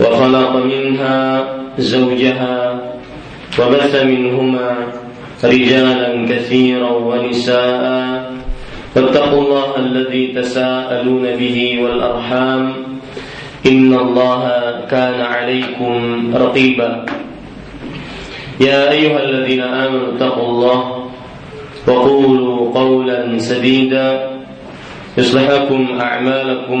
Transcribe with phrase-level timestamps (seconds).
[0.00, 1.44] وخلق منها
[1.78, 2.80] زوجها
[3.58, 4.70] وبث منهما
[5.44, 8.32] رجالا كثيرا ونساء.
[8.96, 12.62] واتقوا الله الذي تساءلون به والأرحام.
[13.66, 14.42] إن الله
[14.90, 15.94] كان عليكم
[16.34, 17.06] رقيبا.
[18.60, 20.80] يا أيها الذين آمنوا اتقوا الله
[21.86, 24.30] وقولوا قولا سديدا.
[25.18, 26.80] يصلح لكم أعمالكم.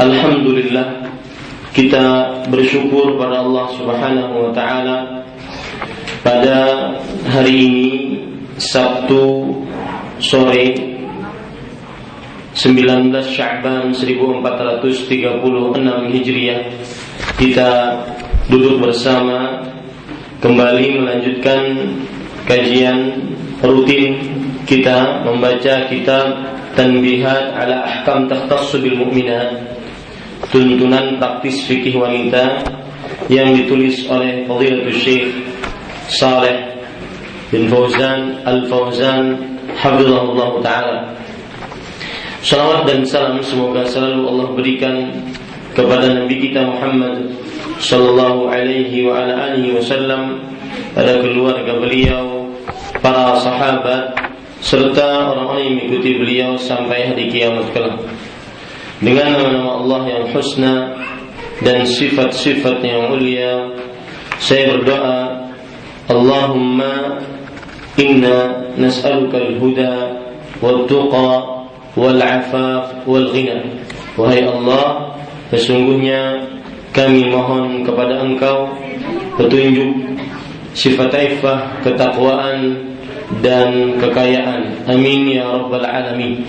[0.00, 1.12] Alhamdulillah
[1.76, 5.28] kita bersyukur pada Allah Subhanahu wa taala.
[6.24, 6.88] Pada
[7.28, 7.88] hari ini
[8.56, 9.44] Sabtu
[10.16, 10.72] sore
[12.56, 15.12] 19 Sya'ban 1436
[16.16, 16.60] Hijriah
[17.36, 17.70] kita
[18.48, 19.60] duduk bersama
[20.40, 21.92] kembali melanjutkan
[22.48, 23.20] kajian
[23.60, 24.16] rutin
[24.64, 29.69] kita membaca kitab Tanbihat ala Ahkam Takhtassu bil Mu'minat
[30.50, 32.66] tuntunan praktis fikih wanita
[33.30, 35.30] yang ditulis oleh Fadilatul Syekh
[36.10, 36.74] Saleh
[37.54, 39.38] bin Fauzan Al-Fauzan
[39.78, 40.98] Hafizahullah Ta'ala.
[42.42, 44.96] Salawat dan salam semoga selalu Allah berikan
[45.76, 47.30] kepada Nabi kita Muhammad
[47.78, 50.42] Sallallahu alaihi wa ala alihi wasallam
[50.92, 52.50] pada keluarga beliau,
[52.98, 54.18] para sahabat
[54.60, 57.96] serta orang-orang yang mengikuti beliau sampai hari kiamat kelak
[59.00, 60.74] dengan nama-nama Allah yang husna
[61.64, 63.72] dan sifat-sifat yang mulia
[64.40, 65.20] saya berdoa
[66.08, 67.20] Allahumma
[68.00, 70.16] inna nas'aluka al-huda
[70.64, 71.60] wal-tuqa
[71.94, 73.84] wal-afaf wal-ghina.
[74.16, 75.16] Wahai Allah
[75.52, 76.50] sesungguhnya
[76.96, 78.72] kami mohon kepada engkau
[79.38, 80.18] petunjuk
[80.74, 82.90] sifat ifah ketakwaan
[83.44, 84.88] dan kekayaan.
[84.88, 86.42] Amin ya rabbal alamin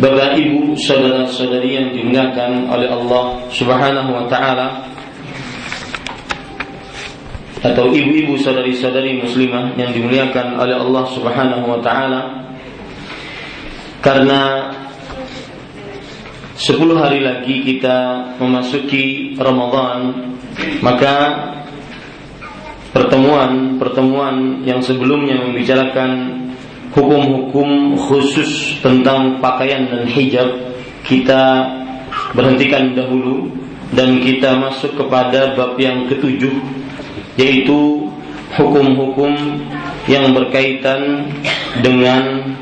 [0.00, 4.88] Bapak Ibu, saudara-saudari yang dimuliakan oleh Allah Subhanahu wa taala
[7.60, 12.48] atau ibu-ibu saudari-saudari muslimah yang dimuliakan oleh Allah Subhanahu wa taala
[14.00, 14.72] karena
[16.56, 20.32] 10 hari lagi kita memasuki Ramadan
[20.80, 21.16] maka
[22.96, 26.39] pertemuan-pertemuan yang sebelumnya membicarakan
[26.90, 30.48] hukum-hukum khusus tentang pakaian dan hijab
[31.06, 31.66] kita
[32.34, 33.50] berhentikan dahulu
[33.94, 36.54] dan kita masuk kepada bab yang ketujuh
[37.38, 38.10] yaitu
[38.58, 39.34] hukum-hukum
[40.10, 41.30] yang berkaitan
[41.82, 42.54] dengan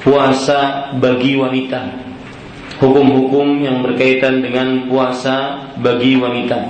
[0.00, 2.08] puasa bagi wanita.
[2.80, 6.64] Hukum-hukum yang berkaitan dengan puasa bagi wanita.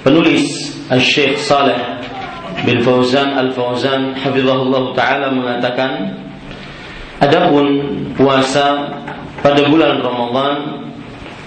[0.00, 1.95] Penulis Syekh Saleh
[2.64, 6.16] bin Fauzan Al-Fauzan hafizahullah taala mengatakan
[7.20, 7.66] adapun
[8.16, 8.96] puasa
[9.44, 10.86] pada bulan Ramadan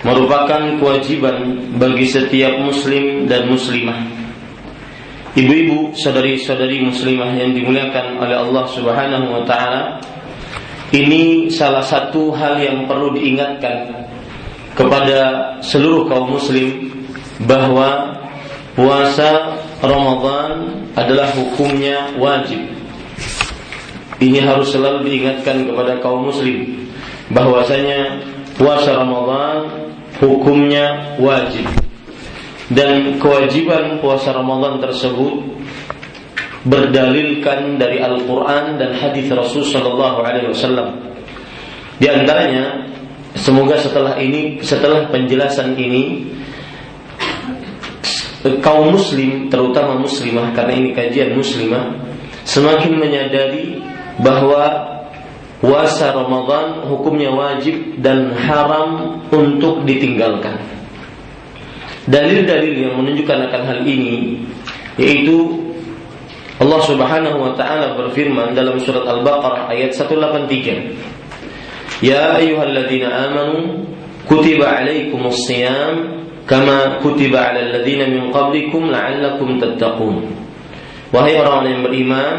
[0.06, 4.00] merupakan kewajiban bagi setiap muslim dan muslimah.
[5.36, 10.02] Ibu-ibu, saudari-saudari muslimah yang dimuliakan oleh Allah Subhanahu wa taala,
[10.90, 13.94] ini salah satu hal yang perlu diingatkan
[14.74, 16.90] kepada seluruh kaum muslim
[17.46, 18.18] bahwa
[18.74, 22.60] puasa Ramadan adalah hukumnya wajib.
[24.20, 26.88] Ini harus selalu diingatkan kepada kaum muslim
[27.32, 28.20] bahwasanya
[28.60, 29.88] puasa Ramadan
[30.20, 31.64] hukumnya wajib.
[32.70, 35.42] dan kewajiban puasa Ramadan tersebut
[36.70, 41.02] berdalilkan dari Al-Quran dan hadis Rasul Shallallahu Alaihi Wasallam.
[41.98, 42.94] Di antaranya,
[43.34, 46.30] semoga setelah ini, setelah penjelasan ini,
[48.64, 51.92] kaum Muslim, terutama Muslimah, karena ini kajian Muslimah,
[52.48, 53.84] semakin menyadari
[54.20, 54.96] bahwa
[55.60, 60.56] puasa Ramadan hukumnya wajib dan haram untuk ditinggalkan.
[62.10, 64.42] Dalil-dalil yang menunjukkan akan hal ini
[64.98, 65.70] yaitu
[66.60, 73.88] Allah Subhanahu wa taala berfirman dalam surat Al-Baqarah ayat 183 Ya ayyuhalladzina amanu
[74.28, 80.26] kutiba alaikumus shiyam kama kutiba alal ladzina min qablikum la'allakum tattaqun.
[81.14, 82.36] Wahai orang yang beriman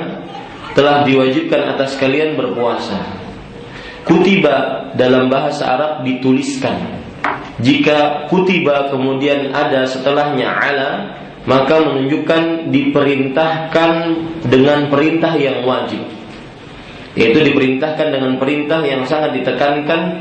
[0.74, 2.98] telah diwajibkan atas kalian berpuasa.
[4.02, 6.98] Kutiba dalam bahasa Arab dituliskan.
[7.62, 10.90] Jika kutiba kemudian ada setelahnya ala
[11.44, 13.92] maka menunjukkan diperintahkan
[14.44, 16.02] dengan perintah yang wajib.
[17.16, 20.20] Yaitu diperintahkan dengan perintah yang sangat ditekankan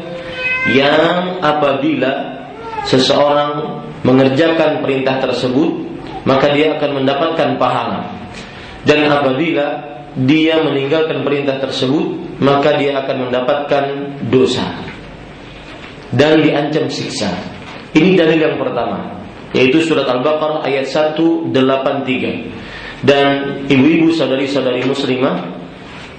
[0.73, 2.38] yang apabila
[2.87, 5.87] seseorang mengerjakan perintah tersebut
[6.23, 8.11] maka dia akan mendapatkan pahala
[8.87, 9.67] dan apabila
[10.15, 13.85] dia meninggalkan perintah tersebut maka dia akan mendapatkan
[14.31, 14.89] dosa
[16.13, 17.29] dan diancam siksa.
[17.93, 19.21] Ini dalil yang pertama,
[19.53, 21.53] yaitu surat Al-Baqarah ayat 183.
[23.05, 25.47] Dan ibu-ibu saudari-saudari muslimah,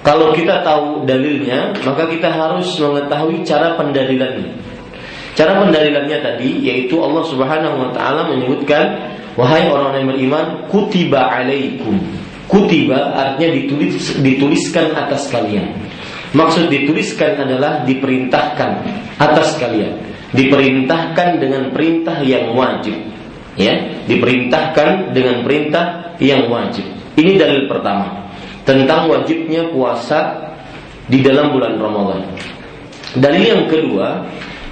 [0.01, 4.70] kalau kita tahu dalilnya, maka kita harus mengetahui cara pendalilannya.
[5.41, 11.97] Cara pendalilannya tadi yaitu Allah Subhanahu wa taala menyebutkan wahai orang yang beriman kutiba alaikum.
[12.45, 15.81] Kutiba artinya ditulis dituliskan atas kalian.
[16.37, 18.71] Maksud dituliskan adalah diperintahkan
[19.17, 20.13] atas kalian.
[20.37, 23.01] Diperintahkan dengan perintah yang wajib.
[23.57, 23.81] Ya,
[24.13, 26.85] diperintahkan dengan perintah yang wajib.
[27.17, 28.29] Ini dalil pertama
[28.69, 30.53] tentang wajibnya puasa
[31.09, 32.29] di dalam bulan Ramadan.
[33.17, 34.23] Dalil yang kedua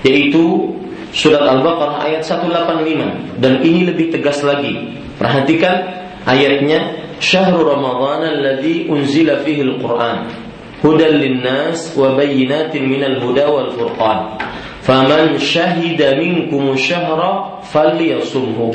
[0.07, 0.75] yaitu
[1.11, 4.99] surat Al-Baqarah ayat 185 dan ini lebih tegas lagi.
[5.19, 10.31] Perhatikan ayatnya Syahrul Ramadan alladzi unzila fihi al-Qur'an
[10.79, 14.39] hudan linnas wa bayyinatin minal huda wal furqan.
[14.87, 18.73] Faman syahida minkum syahra falyasumhu.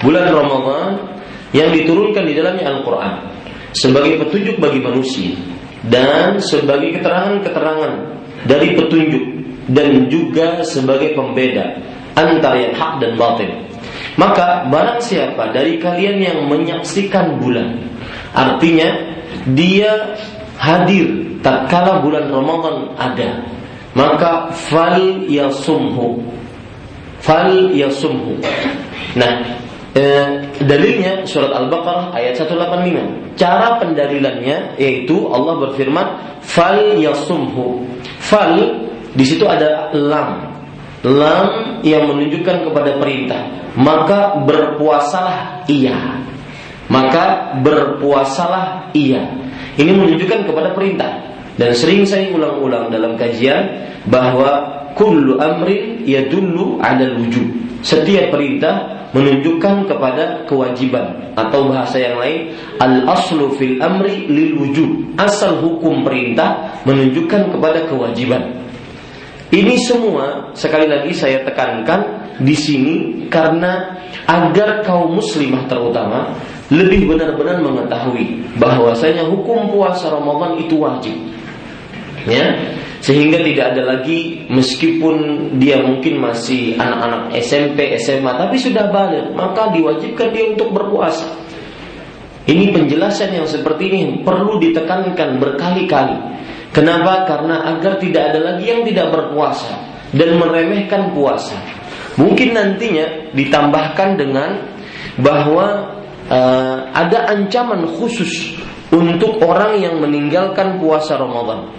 [0.00, 1.20] Bulan Ramadan
[1.52, 3.26] yang diturunkan di dalamnya Al-Qur'an
[3.74, 5.34] sebagai petunjuk bagi manusia
[5.86, 7.92] dan sebagai keterangan-keterangan
[8.46, 11.76] dari petunjuk dan juga sebagai pembeda
[12.16, 13.50] antara yang hak dan batin.
[14.16, 17.80] Maka barang siapa dari kalian yang menyaksikan bulan,
[18.36, 18.88] artinya
[19.52, 20.16] dia
[20.60, 23.50] hadir tatkala bulan Ramadan ada
[23.94, 26.22] maka fal yasumhu.
[27.20, 28.38] Fal yasumhu.
[29.18, 29.32] Nah
[29.98, 36.06] eh, dalilnya surat Al-Baqarah ayat 185 cara pendalilannya yaitu Allah berfirman
[36.44, 37.82] fal yasumhu.
[38.22, 40.50] Fal di situ ada lam
[41.06, 41.46] lam
[41.86, 46.20] yang menunjukkan kepada perintah maka berpuasalah ia
[46.90, 49.22] maka berpuasalah ia
[49.78, 51.30] ini menunjukkan kepada perintah
[51.60, 57.80] dan sering saya ulang-ulang dalam kajian bahwa kullu amrin yadullu ala wujud.
[57.84, 65.20] Setiap perintah menunjukkan kepada kewajiban atau bahasa yang lain al aslu fil amri lil wujud.
[65.20, 68.59] Asal hukum perintah menunjukkan kepada kewajiban.
[69.50, 72.94] Ini semua sekali lagi saya tekankan di sini
[73.26, 73.98] karena
[74.30, 76.38] agar kaum muslimah terutama
[76.70, 81.18] lebih benar-benar mengetahui bahwasanya hukum puasa Ramadan itu wajib.
[82.30, 82.78] Ya.
[83.00, 85.16] Sehingga tidak ada lagi meskipun
[85.56, 91.26] dia mungkin masih anak-anak SMP SMA tapi sudah balik maka diwajibkan dia untuk berpuasa.
[92.46, 96.18] Ini penjelasan yang seperti ini perlu ditekankan berkali-kali
[96.70, 99.74] kenapa karena agar tidak ada lagi yang tidak berpuasa
[100.14, 101.56] dan meremehkan puasa
[102.18, 104.50] mungkin nantinya ditambahkan dengan
[105.18, 105.96] bahwa
[106.30, 108.54] uh, ada ancaman khusus
[108.90, 111.70] untuk orang yang meninggalkan puasa Ramadan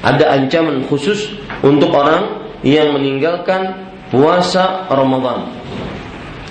[0.00, 1.28] ada ancaman khusus
[1.60, 5.48] untuk orang yang meninggalkan puasa Ramadan.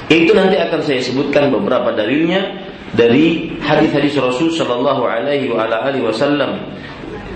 [0.10, 2.66] Itu nanti akan saya sebutkan beberapa dalilnya
[2.98, 5.54] dari hadis-hadis Rasul Shallallahu Alaihi
[6.02, 6.66] Wasallam.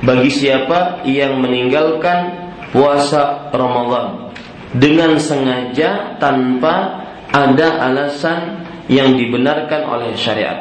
[0.03, 4.35] Bagi siapa yang meninggalkan puasa Ramadan
[4.75, 10.59] dengan sengaja tanpa ada alasan yang dibenarkan oleh syariat.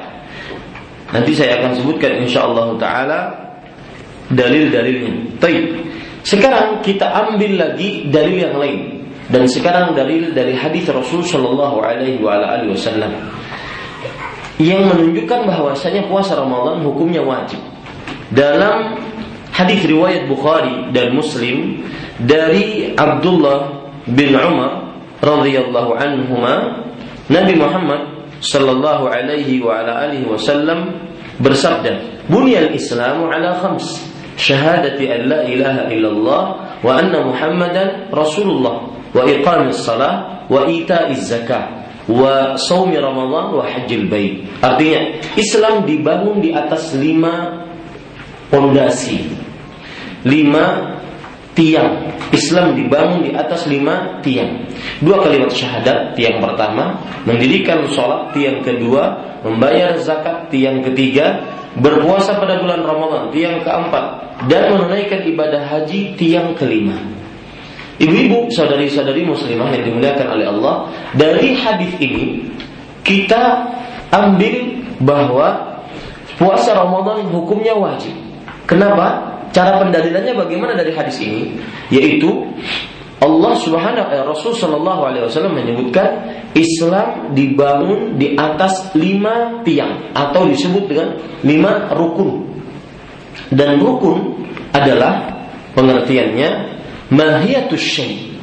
[1.11, 3.21] Nanti saya akan sebutkan insya Allah Taala
[4.33, 5.37] dalil-dalilnya.
[5.43, 5.65] Baik.
[6.23, 12.23] Sekarang kita ambil lagi dalil yang lain dan sekarang dalil dari hadis Rasul Shallallahu Alaihi
[12.23, 13.11] Wasallam
[14.63, 17.59] yang menunjukkan bahwasanya puasa Ramadan hukumnya wajib.
[18.31, 19.03] Dalam
[19.52, 21.85] hadis riwayat Bukhari dan Muslim
[22.18, 26.82] dari Abdullah bin Umar radhiyallahu anhuma
[27.30, 30.99] Nabi Muhammad sallallahu alaihi wa ala alihi wasallam
[31.38, 36.42] bersabda, "Bunyal Islamu ala khams." Syahadati an la ilaha illallah
[36.80, 44.09] wa anna Muhammadan Rasulullah wa iqamis salah wa ita'iz zakah wa saumi Ramadan wa hajjil
[44.09, 44.42] bait.
[44.64, 47.62] Artinya Islam dibangun di atas lima
[48.50, 49.42] pondasi.
[50.23, 50.99] Lima
[51.52, 52.12] tiang.
[52.33, 54.64] Islam dibangun di atas lima tiang.
[55.05, 56.97] Dua kalimat syahadat, tiang pertama,
[57.29, 61.45] mendirikan sholat, tiang kedua, membayar zakat, tiang ketiga,
[61.76, 64.05] berpuasa pada bulan Ramadan, tiang keempat,
[64.49, 66.97] dan menunaikan ibadah haji, tiang kelima.
[68.00, 70.75] Ibu-ibu, saudari-saudari muslimah yang dimuliakan oleh Allah,
[71.12, 72.49] dari hadis ini
[73.05, 73.69] kita
[74.09, 75.79] ambil bahwa
[76.41, 78.17] puasa Ramadan hukumnya wajib.
[78.64, 79.32] Kenapa?
[79.52, 81.61] Cara pendalilannya bagaimana dari hadis ini?
[81.92, 82.49] Yaitu
[83.23, 86.09] Allah Subhanahu eh, Rasul Shallallahu Alaihi Wasallam menyebutkan
[86.59, 91.09] Islam dibangun di atas lima tiang atau disebut dengan
[91.47, 92.50] lima rukun.
[93.52, 94.42] Dan rukun
[94.75, 95.44] adalah
[95.76, 96.50] pengertiannya
[97.12, 98.35] mahiyatus syai.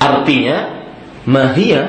[0.00, 0.86] Artinya
[1.26, 1.82] mahia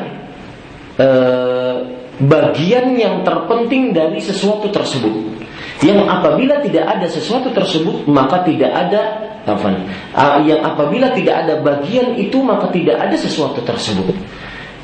[0.97, 1.77] eh,
[2.19, 5.42] bagian yang terpenting dari sesuatu tersebut
[5.83, 9.01] yang apabila tidak ada sesuatu tersebut maka tidak ada
[9.43, 9.67] apa
[10.15, 14.15] uh, yang apabila tidak ada bagian itu maka tidak ada sesuatu tersebut.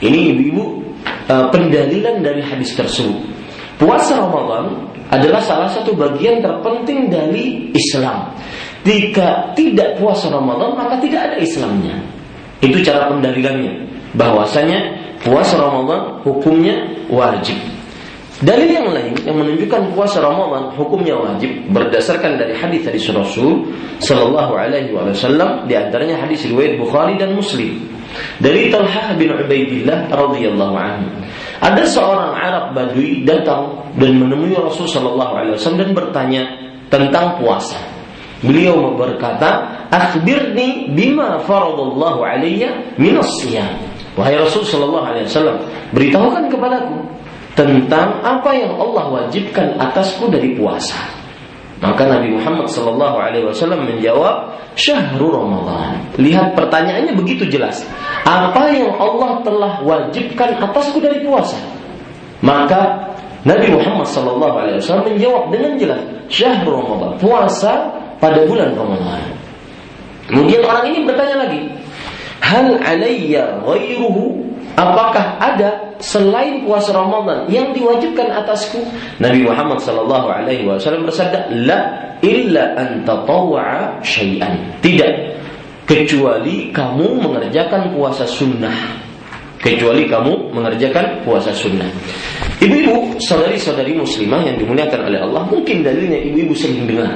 [0.03, 0.63] Ini ibu-ibu
[1.31, 3.15] uh, pendalilan dari hadis tersebut.
[3.79, 8.35] Puasa Ramadan adalah salah satu bagian terpenting dari Islam.
[8.83, 11.95] Jika tidak puasa Ramadan maka tidak ada Islamnya.
[12.59, 13.87] Itu cara pendalilannya.
[14.19, 14.79] Bahwasanya
[15.23, 17.55] puasa Ramadan hukumnya wajib
[18.39, 23.67] Dalil yang lain yang menunjukkan puasa Ramadan hukumnya wajib berdasarkan dari hadis dari Rasul
[23.99, 27.83] Shallallahu Alaihi Wasallam di antaranya hadis riwayat Bukhari dan Muslim
[28.39, 31.19] dari Talhah bin Ubaidillah radhiyallahu anhu.
[31.59, 36.43] Ada seorang Arab Badui datang dan menemui Rasul Shallallahu Alaihi Wasallam dan bertanya
[36.87, 37.75] tentang puasa.
[38.39, 43.75] Beliau berkata, "Akhbirni bima faradallahu alayya min siyam."
[44.15, 45.59] Wahai Rasul Shallallahu Alaihi Wasallam,
[45.91, 47.18] beritahukan kepadaku
[47.59, 50.95] tentang apa yang Allah wajibkan atasku dari puasa.
[51.79, 55.99] Maka Nabi Muhammad Sallallahu Alaihi Wasallam menjawab, Syahrul Ramadan.
[56.19, 57.83] Lihat pertanyaannya begitu jelas.
[58.27, 61.55] Apa yang Allah telah wajibkan atasku dari puasa?
[62.43, 63.11] Maka
[63.47, 66.01] Nabi Muhammad Sallallahu Alaihi Wasallam menjawab dengan jelas,
[66.31, 67.11] Syahrul Ramadan.
[67.19, 67.73] Puasa
[68.19, 69.23] pada bulan Ramadan.
[70.27, 71.61] Kemudian orang ini bertanya lagi,
[72.39, 74.49] Hal alayya ghairuhu
[74.79, 78.79] Apakah ada selain puasa Ramadan yang diwajibkan atasku?
[79.19, 81.79] Nabi Muhammad sallallahu alaihi wasallam bersabda, "La
[82.23, 85.11] illa an tatawwa syai'an." Tidak
[85.85, 88.99] kecuali kamu mengerjakan puasa sunnah.
[89.59, 91.91] Kecuali kamu mengerjakan puasa sunnah.
[92.63, 97.11] Ibu-ibu, saudari-saudari muslimah yang dimuliakan oleh Allah, mungkin dalilnya ibu-ibu sering dengar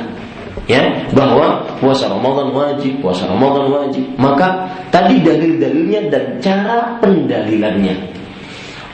[0.68, 0.80] ya
[1.12, 4.04] bahwa puasa Ramadan wajib, puasa Ramadan wajib.
[4.16, 8.23] Maka tadi dalil-dalilnya dan cara pendalilannya.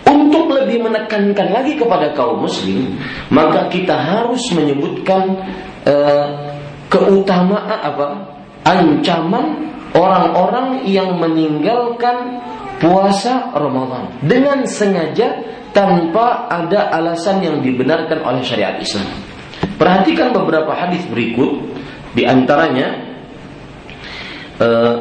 [0.09, 2.97] Untuk lebih menekankan lagi kepada kaum muslim,
[3.29, 5.37] maka kita harus menyebutkan
[5.85, 6.27] uh,
[6.89, 8.37] keutamaan apa?
[8.59, 12.43] ancaman orang-orang yang meninggalkan
[12.77, 19.07] puasa Ramadan dengan sengaja tanpa ada alasan yang dibenarkan oleh syariat Islam.
[19.79, 21.71] Perhatikan beberapa hadis berikut
[22.13, 22.99] di antaranya
[24.59, 24.95] uh,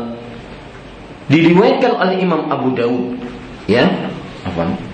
[1.29, 3.21] diriwayatkan oleh Imam Abu Dawud
[3.69, 3.85] ya
[4.47, 4.88] apa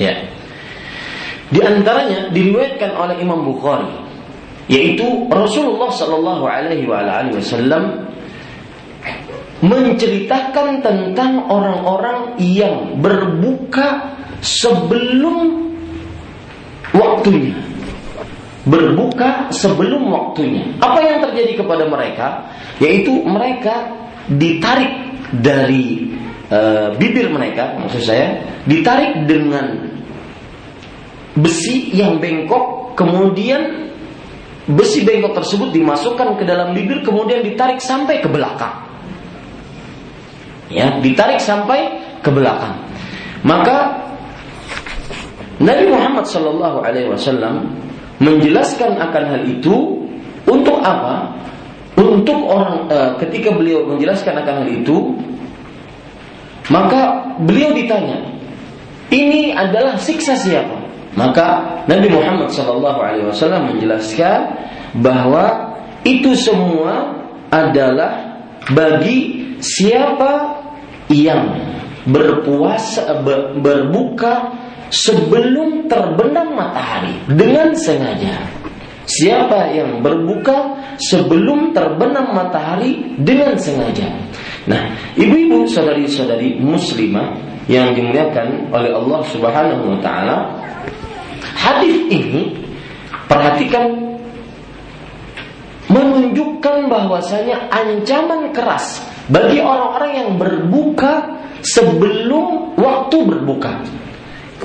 [0.00, 0.14] ya
[1.50, 3.90] di antaranya diriwayatkan oleh Imam Bukhari
[4.70, 8.06] yaitu Rasulullah Shallallahu Alaihi Wasallam
[9.60, 15.68] menceritakan tentang orang-orang yang berbuka sebelum
[16.96, 17.69] waktunya.
[18.68, 20.76] Berbuka sebelum waktunya.
[20.84, 22.50] Apa yang terjadi kepada mereka?
[22.76, 23.88] Yaitu mereka
[24.28, 26.12] ditarik dari
[26.52, 29.96] uh, bibir mereka, maksud saya, ditarik dengan
[31.40, 33.90] besi yang bengkok, kemudian
[34.68, 38.90] besi bengkok tersebut dimasukkan ke dalam bibir, kemudian ditarik sampai ke belakang
[40.70, 42.78] ya ditarik sampai ke belakang
[43.42, 44.06] maka
[45.60, 47.68] Nabi Muhammad Shallallahu Alaihi Wasallam
[48.20, 50.06] menjelaskan akan hal itu
[50.44, 51.40] untuk apa?
[51.96, 54.96] Untuk orang e, ketika beliau menjelaskan akan hal itu,
[56.72, 58.24] maka beliau ditanya,
[59.10, 60.80] ini adalah siksa siapa?
[61.18, 64.38] Maka Nabi Muhammad SAW menjelaskan
[65.02, 65.74] bahwa
[66.06, 67.18] itu semua
[67.50, 68.38] adalah
[68.70, 70.62] bagi siapa
[71.10, 71.58] yang
[72.06, 73.20] berpuasa
[73.58, 74.54] berbuka
[74.90, 78.42] sebelum terbenam matahari dengan sengaja.
[79.10, 84.06] Siapa yang berbuka sebelum terbenam matahari dengan sengaja.
[84.70, 87.34] Nah, ibu-ibu, saudari-saudari muslimah
[87.66, 90.36] yang dimuliakan oleh Allah Subhanahu wa taala,
[91.58, 92.54] hadis ini
[93.26, 94.14] perhatikan
[95.90, 101.34] menunjukkan bahwasanya ancaman keras bagi orang-orang yang berbuka
[101.66, 103.82] sebelum waktu berbuka.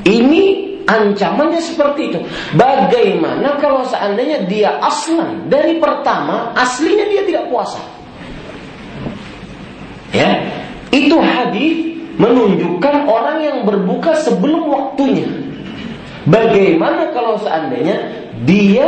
[0.04, 0.44] Ini
[0.86, 2.20] ancamannya seperti itu.
[2.54, 7.82] Bagaimana kalau seandainya dia aslan dari pertama aslinya dia tidak puasa?
[10.14, 10.48] Ya,
[10.96, 15.28] itu hadis menunjukkan orang yang berbuka sebelum waktunya.
[16.26, 18.00] Bagaimana kalau seandainya
[18.48, 18.88] dia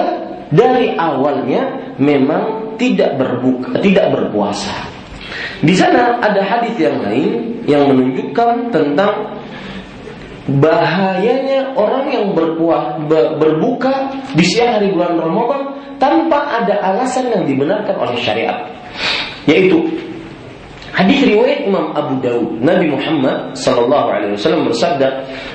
[0.50, 4.72] dari awalnya memang tidak berbuka, tidak berpuasa?
[5.60, 9.38] Di sana ada hadis yang lain yang menunjukkan tentang
[10.48, 15.62] bahayanya orang yang berpuas, berbuka di siang hari bulan Ramadan
[16.00, 18.64] tanpa ada alasan yang dibenarkan oleh syariat.
[19.44, 19.84] Yaitu
[20.96, 25.08] hadis riwayat Imam Abu Dawud Nabi Muhammad sallallahu alaihi wasallam bersabda,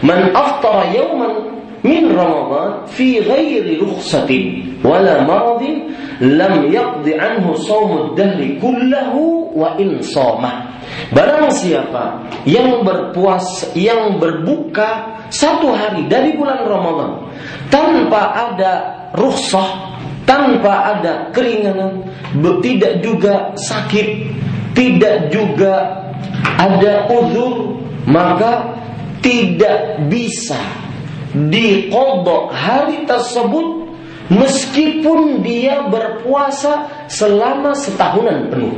[0.04, 8.60] "Man aftara yawman min Ramadan fi ghairi rukhsatin wala maradin lam yaqdi anhu shawmud dahri
[8.60, 17.10] kullahu wa in shomah." Barang siapa yang berpuas, yang berbuka satu hari dari bulan Ramadan
[17.72, 18.72] tanpa ada
[19.16, 22.06] rukhsah, tanpa ada keringanan,
[22.62, 24.08] tidak juga sakit,
[24.76, 26.06] tidak juga
[26.60, 28.78] ada uzur, maka
[29.24, 30.58] tidak bisa
[31.32, 33.88] dikodok hari tersebut
[34.28, 38.74] meskipun dia berpuasa selama setahunan penuh.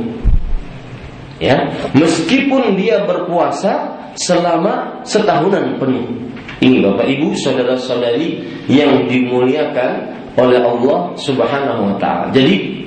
[1.45, 6.09] Ya, meskipun dia berpuasa selama setahunan penuh.
[6.57, 9.91] Ini Bapak Ibu, saudara-saudari yang dimuliakan
[10.33, 12.33] oleh Allah Subhanahu wa taala.
[12.33, 12.81] Jadi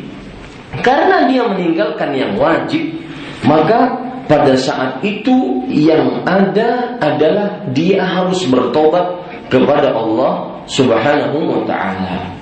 [0.83, 2.99] karena dia meninggalkan yang wajib,
[3.47, 3.95] maka
[4.27, 12.38] pada saat itu yang ada adalah dia harus bertobat kepada Allah Subhanahu wa taala.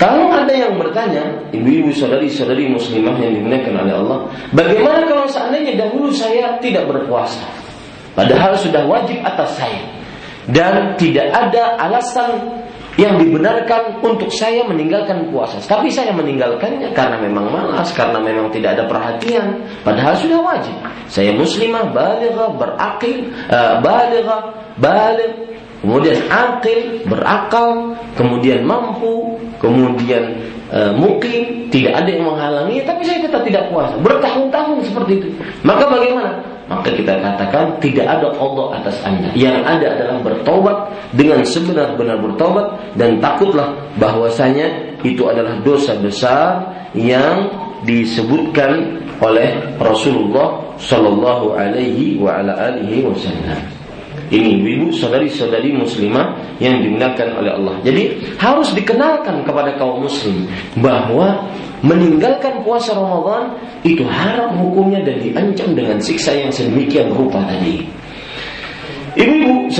[0.00, 4.18] Kalau ada yang bertanya, ibu-ibu saudari-saudari muslimah yang dimuliakan oleh Allah,
[4.56, 7.44] bagaimana kalau seandainya dahulu saya tidak berpuasa?
[8.16, 9.84] Padahal sudah wajib atas saya.
[10.48, 12.64] Dan tidak ada alasan
[12.96, 15.60] yang dibenarkan untuk saya meninggalkan puasa.
[15.68, 19.62] Tapi saya meninggalkannya karena memang malas, karena memang tidak ada perhatian.
[19.84, 20.80] Padahal sudah wajib.
[21.12, 24.38] Saya muslimah, baligha, berakil, uh, baligha,
[24.80, 30.40] baligh, kemudian akil, berakal, kemudian mampu, kemudian
[30.72, 33.94] e, mukim, tidak ada yang menghalangi, tapi saya tetap tidak puasa.
[34.00, 35.28] Bertahun-tahun seperti itu.
[35.62, 36.40] Maka bagaimana?
[36.70, 39.28] Maka kita katakan tidak ada Allah atas anda.
[39.34, 40.78] Yang ada adalah bertobat
[41.12, 47.50] dengan sebenar-benar bertobat dan takutlah bahwasanya itu adalah dosa besar yang
[47.82, 53.79] disebutkan oleh Rasulullah Shallallahu Alaihi Wasallam.
[54.30, 57.74] Ini ibu saudari-saudari muslimah yang dimuliakan oleh Allah.
[57.82, 58.02] Jadi
[58.38, 60.46] harus dikenalkan kepada kaum muslim
[60.78, 61.50] bahwa
[61.82, 67.90] meninggalkan puasa Ramadan itu haram hukumnya dan diancam dengan siksa yang sedemikian rupa tadi.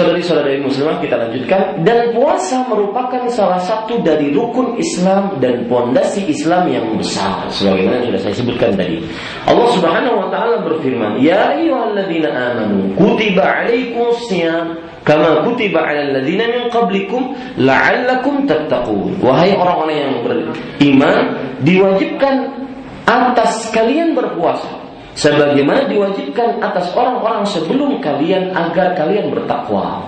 [0.01, 6.73] Saudari-saudari muslimah kita lanjutkan dan puasa merupakan salah satu dari rukun Islam dan pondasi Islam
[6.73, 9.05] yang besar sebagaimana sudah saya sebutkan tadi.
[9.45, 16.49] Allah Subhanahu wa taala berfirman, "Ya ayyuhalladzina amanu, kutiba 'alaikumus shiyam kama kutiba 'alal ladzina
[16.49, 21.17] min qablikum la'allakum tattaqun." Wahai orang-orang yang beriman,
[21.61, 22.57] diwajibkan
[23.05, 24.81] atas kalian berpuasa
[25.15, 30.05] sebagaimana diwajibkan atas orang-orang sebelum kalian agar kalian bertakwa.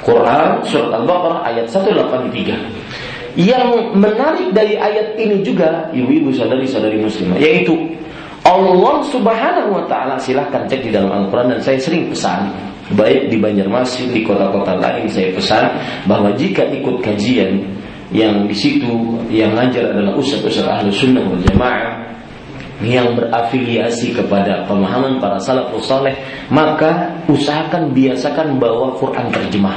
[0.00, 3.36] Quran surat Al-Baqarah ayat 183.
[3.36, 7.76] Yang menarik dari ayat ini juga ibu-ibu sadari-sadari muslimah yaitu
[8.42, 12.50] Allah Subhanahu wa taala silahkan cek di dalam Al-Qur'an dan saya sering pesan
[12.96, 15.70] baik di Banjarmasin di kota-kota lain saya pesan
[16.10, 17.62] bahwa jika ikut kajian
[18.10, 22.10] yang di situ yang ngajar adalah ustaz-ustaz ahlu sunnah wal jamaah
[22.80, 26.16] yang berafiliasi kepada pemahaman para salafus saleh,
[26.48, 29.76] maka usahakan biasakan bawa Quran terjemah.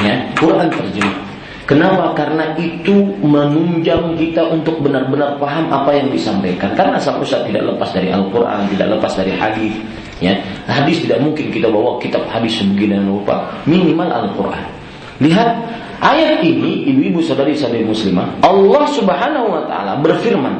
[0.00, 1.30] Ya, Quran terjemah.
[1.70, 2.10] Kenapa?
[2.18, 6.74] Karena itu menunjang kita untuk benar-benar paham apa yang disampaikan.
[6.74, 9.78] Karena sang Ustaz tidak lepas dari Al-Quran, tidak lepas dari hadis.
[10.18, 10.34] Ya,
[10.66, 13.54] hadis tidak mungkin kita bawa kitab hadis sebegini lupa.
[13.70, 14.66] Minimal Al-Quran.
[15.22, 15.48] Lihat
[16.00, 20.56] ayat ini, ibu-ibu saudari-saudari muslimah, Allah Subhanahu wa taala berfirman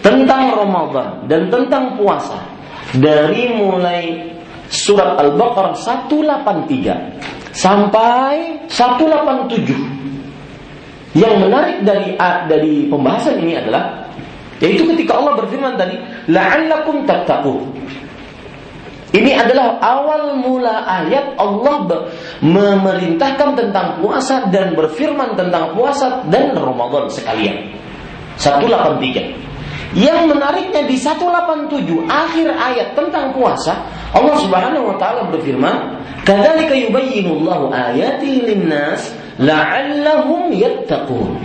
[0.00, 2.40] tentang Ramadan dan tentang puasa
[2.96, 4.32] dari mulai
[4.68, 12.16] surat Al-Baqarah 183 sampai 187 yang menarik dari
[12.48, 14.08] dari pembahasan ini adalah
[14.58, 15.96] yaitu ketika Allah berfirman tadi,
[16.26, 17.62] la'allakum tattaqun.
[19.08, 22.12] Ini adalah awal mula ayat Allah
[22.44, 27.72] memerintahkan tentang puasa dan berfirman tentang puasa dan Ramadan sekalian.
[28.36, 29.48] 183.
[29.96, 37.72] Yang menariknya di 187 akhir ayat tentang puasa, Allah Subhanahu wa taala berfirman, "Kadzalika yubayyinullahu
[37.72, 39.08] ayatihi lin-nas
[39.40, 41.40] la'allahum yattaqun.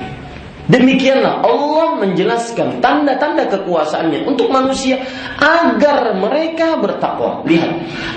[0.63, 4.95] Demikianlah Allah menjelaskan tanda-tanda kekuasaannya untuk manusia
[5.35, 7.43] agar mereka bertakwa.
[7.43, 7.71] Lihat,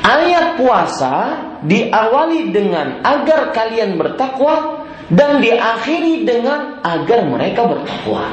[0.06, 8.30] ayat puasa diawali dengan agar kalian bertakwa dan diakhiri dengan agar mereka bertakwa.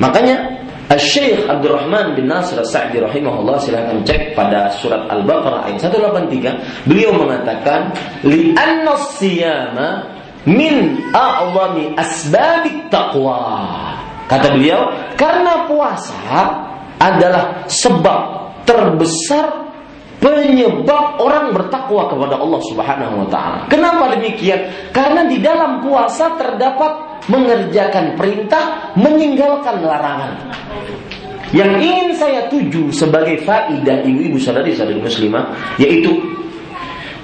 [0.00, 0.60] Makanya
[0.96, 7.94] Syekh Abdurrahman bin Nasr Sa'di rahimahullah silahkan cek pada surat Al-Baqarah ayat 183 beliau mengatakan
[8.26, 13.40] li'anna siyama min a'zami asbabit taqwa.
[14.30, 16.22] Kata beliau, karena puasa
[17.02, 18.20] adalah sebab
[18.62, 19.70] terbesar
[20.20, 23.58] penyebab orang bertakwa kepada Allah Subhanahu wa taala.
[23.72, 24.92] Kenapa demikian?
[24.92, 30.32] Karena di dalam puasa terdapat mengerjakan perintah, meninggalkan larangan.
[31.50, 35.50] Yang ingin saya tuju sebagai faidah ibu-ibu saudari-saudari muslimah
[35.82, 36.14] yaitu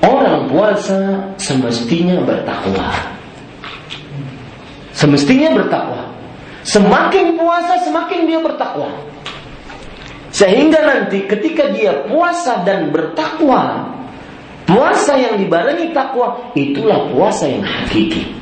[0.04, 2.88] Orang puasa semestinya bertakwa.
[4.92, 6.02] Semestinya bertakwa.
[6.66, 8.90] Semakin puasa semakin dia bertakwa.
[10.34, 13.88] Sehingga nanti ketika dia puasa dan bertakwa,
[14.68, 18.36] puasa yang dibarengi takwa itulah puasa yang hakiki.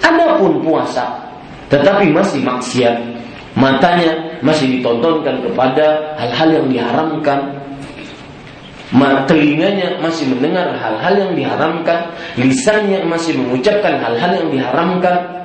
[0.00, 1.24] Adapun puasa
[1.72, 2.96] tetapi masih maksiat,
[3.56, 7.63] matanya masih ditontonkan kepada hal-hal yang diharamkan,
[9.26, 15.44] telinganya masih mendengar hal-hal yang diharamkan, lisannya masih mengucapkan hal-hal yang diharamkan,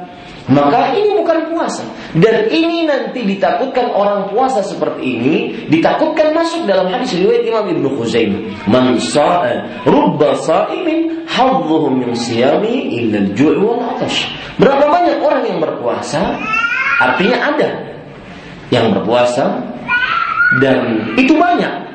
[0.49, 1.85] maka ini bukan puasa.
[2.17, 5.35] Dan ini nanti ditakutkan orang puasa seperti ini
[5.69, 8.41] ditakutkan masuk dalam hadis riwayat Imam Ibnu Khuzaimah.
[8.65, 14.25] Man sa'a rubba sa'imin hadzuhu min siyami illa al-ju' wal atash.
[14.57, 16.33] Berapa banyak orang yang berpuasa?
[16.97, 17.69] Artinya ada
[18.73, 19.61] yang berpuasa
[20.57, 21.89] dan itu banyak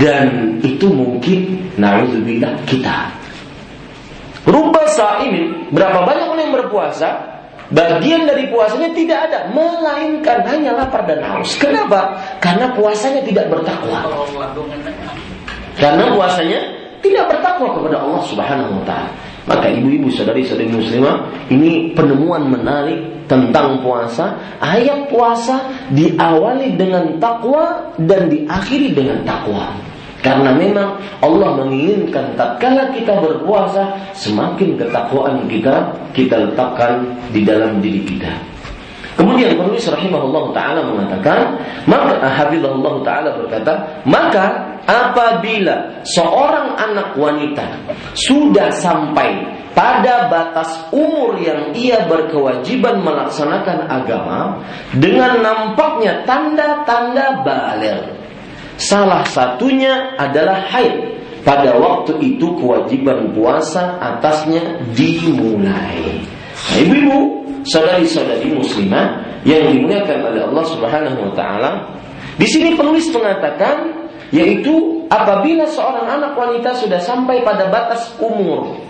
[0.00, 3.10] dan itu mungkin naudzubillah kita.
[4.44, 4.84] Rubah
[5.24, 7.08] ini berapa banyak orang yang berpuasa,
[7.72, 11.56] bagian dari puasanya tidak ada, melainkan hanya lapar dan haus.
[11.56, 12.20] Kenapa?
[12.44, 14.04] Karena puasanya tidak bertakwa.
[15.80, 16.60] Karena puasanya
[17.00, 19.10] tidak bertakwa kepada Allah Subhanahu wa taala.
[19.44, 24.56] Maka ibu-ibu saudari-saudari muslimah, ini penemuan menarik tentang puasa.
[24.60, 29.76] Ayat puasa diawali dengan takwa dan diakhiri dengan takwa.
[30.24, 38.00] Karena memang Allah menginginkan tatkala kita berpuasa semakin ketakwaan kita kita letakkan di dalam diri
[38.08, 38.32] kita.
[39.14, 43.72] Kemudian penulis rahimahullah taala mengatakan, maka hafizahullah taala berkata,
[44.08, 47.66] maka apabila seorang anak wanita
[48.16, 54.62] sudah sampai pada batas umur yang ia berkewajiban melaksanakan agama
[54.94, 58.14] dengan nampaknya tanda-tanda balik.
[58.78, 61.14] Salah satunya adalah haid.
[61.44, 66.24] Pada waktu itu kewajiban puasa atasnya dimulai.
[66.72, 71.70] Nah, ibu-ibu, saudari-saudari muslimah yang dimuliakan oleh Allah Subhanahu wa taala.
[72.40, 74.03] Di sini penulis mengatakan
[74.34, 78.82] yaitu apabila seorang anak wanita sudah sampai pada batas umur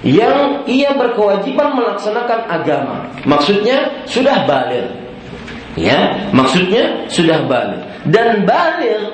[0.00, 3.12] yang ia berkewajiban melaksanakan agama.
[3.28, 4.88] Maksudnya sudah balik.
[5.76, 7.84] Ya, maksudnya sudah balik.
[8.08, 9.04] Dan balik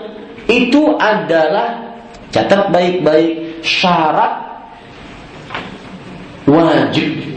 [0.46, 1.98] itu adalah
[2.30, 4.46] catat baik-baik syarat
[6.46, 7.34] wajib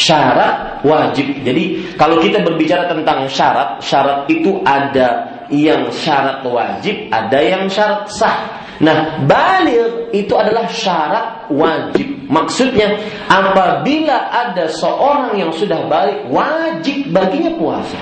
[0.00, 1.44] syarat wajib.
[1.44, 8.06] Jadi kalau kita berbicara tentang syarat, syarat itu ada yang syarat wajib, ada yang syarat
[8.10, 8.38] sah.
[8.80, 12.08] Nah, balik itu adalah syarat wajib.
[12.30, 12.96] Maksudnya,
[13.28, 18.00] apabila ada seorang yang sudah balik, wajib baginya puasa.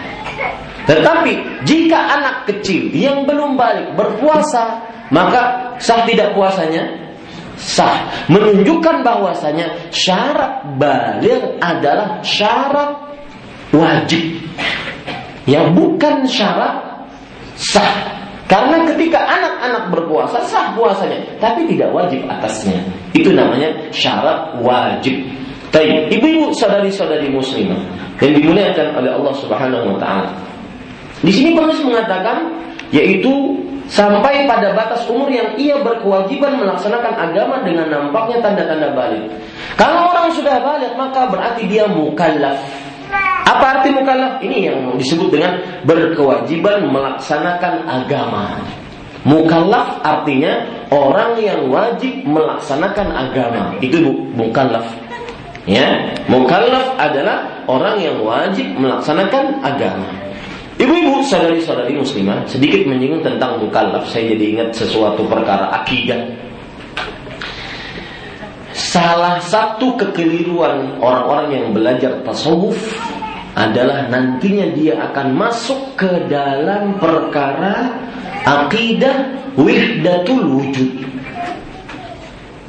[0.87, 4.81] Tetapi jika anak kecil yang belum balik berpuasa,
[5.11, 7.09] maka sah tidak puasanya?
[7.59, 12.95] sah menunjukkan bahwasanya syarat balik adalah syarat
[13.75, 14.39] wajib
[15.45, 16.88] ya bukan syarat
[17.59, 18.14] sah
[18.49, 22.79] karena ketika anak-anak berpuasa sah puasanya tapi tidak wajib atasnya
[23.12, 25.18] itu namanya syarat wajib
[25.68, 27.77] Baik, ibu-ibu saudari-saudari muslimah
[28.25, 30.33] yang dimuliakan oleh Allah Subhanahu wa taala.
[31.21, 32.49] Di sini penulis mengatakan
[32.88, 33.53] yaitu
[33.85, 39.29] sampai pada batas umur yang ia berkewajiban melaksanakan agama dengan nampaknya tanda-tanda balik.
[39.77, 42.57] Kalau orang sudah balik maka berarti dia mukallaf.
[43.49, 44.44] Apa arti mukallaf?
[44.44, 48.61] Ini yang disebut dengan berkewajiban melaksanakan agama.
[49.25, 53.77] Mukallaf artinya orang yang wajib melaksanakan agama.
[53.83, 54.05] Itu
[54.37, 54.87] mukallaf.
[55.68, 60.09] Ya, mukallaf adalah orang yang wajib melaksanakan agama.
[60.79, 66.48] Ibu-ibu, saudari-saudari muslimah, sedikit menyinggung tentang mukallaf, saya jadi ingat sesuatu perkara akidah.
[68.79, 72.79] Salah satu kekeliruan orang-orang yang belajar tasawuf
[73.59, 77.91] adalah nantinya dia akan masuk ke dalam perkara
[78.47, 80.95] akidah wihdatul wujud.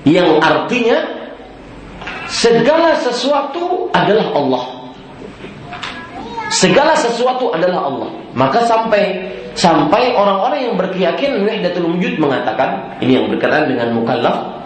[0.10, 0.98] Yang artinya
[2.26, 4.65] segala sesuatu adalah Allah.
[6.50, 8.10] Segala sesuatu adalah Allah.
[8.34, 14.60] Maka sampai sampai orang-orang yang berkeyakinan wahdatul wujud mengatakan ini yang berkaitan dengan mukallaf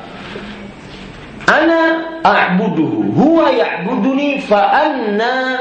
[1.47, 1.82] ana
[2.23, 5.60] a'buduhu huwa ya'buduni fa anna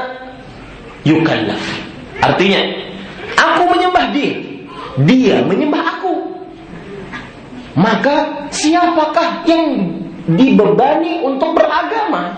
[1.03, 1.61] yukallaf.
[2.23, 2.61] Artinya,
[3.35, 4.33] aku menyembah dia,
[5.03, 6.13] dia menyembah aku.
[7.73, 9.91] Maka siapakah yang
[10.29, 12.37] dibebani untuk beragama?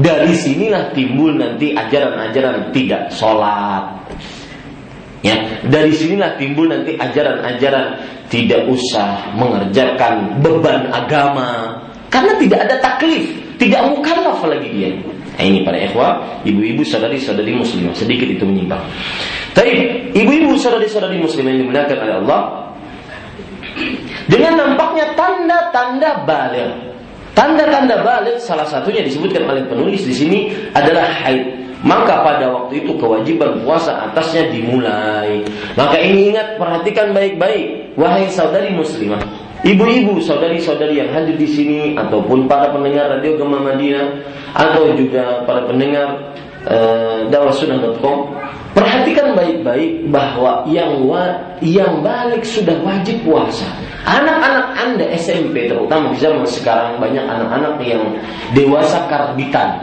[0.00, 4.00] Dari sinilah timbul nanti ajaran-ajaran tidak sholat.
[5.20, 8.00] Ya, dari sinilah timbul nanti ajaran-ajaran
[8.32, 11.76] tidak usah mengerjakan beban agama
[12.10, 13.24] karena tidak ada taklif,
[13.56, 14.90] tidak mukallaf lagi dia.
[15.40, 18.84] Nah, ini para ikhwah, ibu-ibu, saudari-saudari muslimah, sedikit itu menyimpang.
[19.56, 19.72] Tapi
[20.12, 22.40] ibu-ibu, saudari-saudari muslimah yang dimuliakan oleh Allah,
[24.28, 26.90] dengan nampaknya tanda-tanda balik
[27.30, 30.38] Tanda-tanda balik salah satunya disebutkan oleh penulis di sini
[30.74, 31.56] adalah haid.
[31.80, 35.40] Maka pada waktu itu kewajiban puasa atasnya dimulai.
[35.72, 39.24] Maka ini ingat perhatikan baik-baik wahai saudari muslimah.
[39.60, 44.06] Ibu-ibu, saudari-saudari yang hadir di sini ataupun para pendengar radio Gema Madinah
[44.56, 46.32] atau juga para pendengar
[46.64, 51.26] uh, dakwahsunnah.com Perhatikan baik-baik bahwa yang wa,
[51.58, 53.66] yang balik sudah wajib puasa.
[54.06, 58.14] Anak-anak Anda SMP terutama zaman sekarang banyak anak-anak yang
[58.54, 59.74] dewasa karbitan.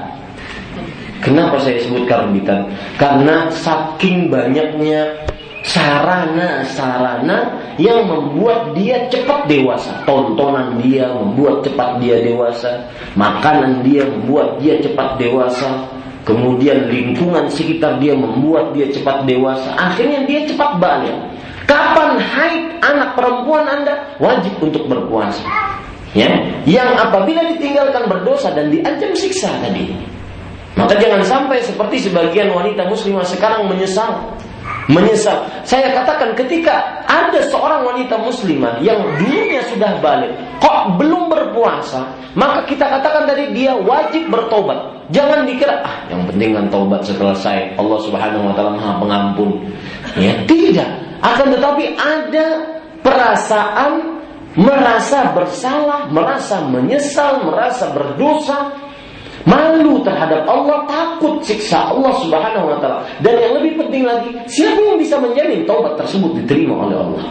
[1.19, 2.71] Kenapa saya sebut karbitan?
[2.95, 5.19] Karena saking banyaknya
[5.67, 10.01] sarana-sarana yang membuat dia cepat dewasa.
[10.07, 15.87] Tontonan dia membuat cepat dia dewasa, makanan dia membuat dia cepat dewasa,
[16.27, 19.71] Kemudian lingkungan sekitar dia membuat dia cepat dewasa.
[19.79, 21.15] Akhirnya dia cepat balik.
[21.63, 25.47] Kapan haid anak perempuan Anda wajib untuk berpuasa?
[26.11, 26.27] Ya,
[26.67, 29.95] yang apabila ditinggalkan berdosa dan diancam siksa tadi.
[30.75, 34.35] Maka jangan sampai seperti sebagian wanita muslimah sekarang menyesal
[34.87, 35.47] menyesal.
[35.67, 40.31] Saya katakan ketika ada seorang wanita muslimah yang dulunya sudah balik,
[40.63, 44.95] kok belum berpuasa, maka kita katakan dari dia wajib bertobat.
[45.07, 47.79] Jangan dikira ah yang penting kan tobat selesai.
[47.79, 49.49] Allah Subhanahu wa taala Maha Pengampun.
[50.19, 50.89] Ya, tidak.
[51.23, 52.47] Akan tetapi ada
[52.99, 54.19] perasaan
[54.57, 58.73] merasa bersalah, merasa menyesal, merasa berdosa,
[59.47, 62.99] malu terhadap Allah, takut siksa Allah Subhanahu wa taala.
[63.23, 67.23] Dan yang lebih penting lagi, siapa yang bisa menjamin taubat tersebut diterima oleh Allah?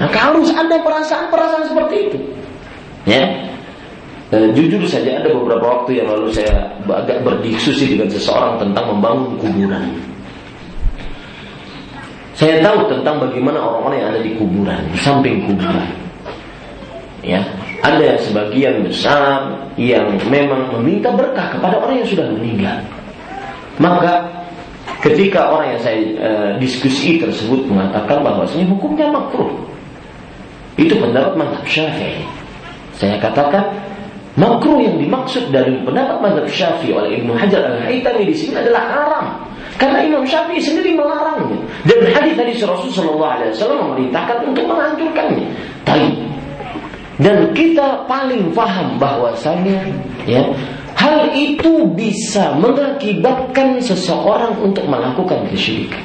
[0.00, 2.18] Nah, harus ada perasaan-perasaan seperti itu.
[3.04, 3.22] Ya.
[4.32, 9.38] Dan jujur saja ada beberapa waktu yang lalu saya agak berdiskusi dengan seseorang tentang membangun
[9.38, 9.84] kuburan.
[12.34, 15.86] Saya tahu tentang bagaimana orang-orang yang ada di kuburan, di samping kuburan.
[17.22, 17.46] Ya,
[17.82, 22.78] ada sebagian besar yang memang meminta berkah kepada orang yang sudah meninggal.
[23.82, 24.22] Maka
[25.02, 26.30] ketika orang yang saya e,
[26.62, 29.50] diskusi tersebut mengatakan bahwasanya hukumnya makruh.
[30.74, 32.22] Itu pendapat mazhab Syafi'i.
[32.94, 33.62] Saya katakan
[34.38, 39.26] makruh yang dimaksud dari pendapat mazhab Syafi'i oleh Ibnu Hajar Al-Haytami di sini adalah haram.
[39.74, 41.58] Karena Imam Syafi'i sendiri melarangnya.
[41.82, 45.46] Dan hadis dari Rasulullah SAW memerintahkan untuk menghancurkannya.
[45.82, 46.06] Tapi
[47.22, 49.86] dan kita paling paham bahwasanya
[50.26, 50.42] ya
[50.98, 56.02] hal itu bisa mengakibatkan seseorang untuk melakukan kesyirikan.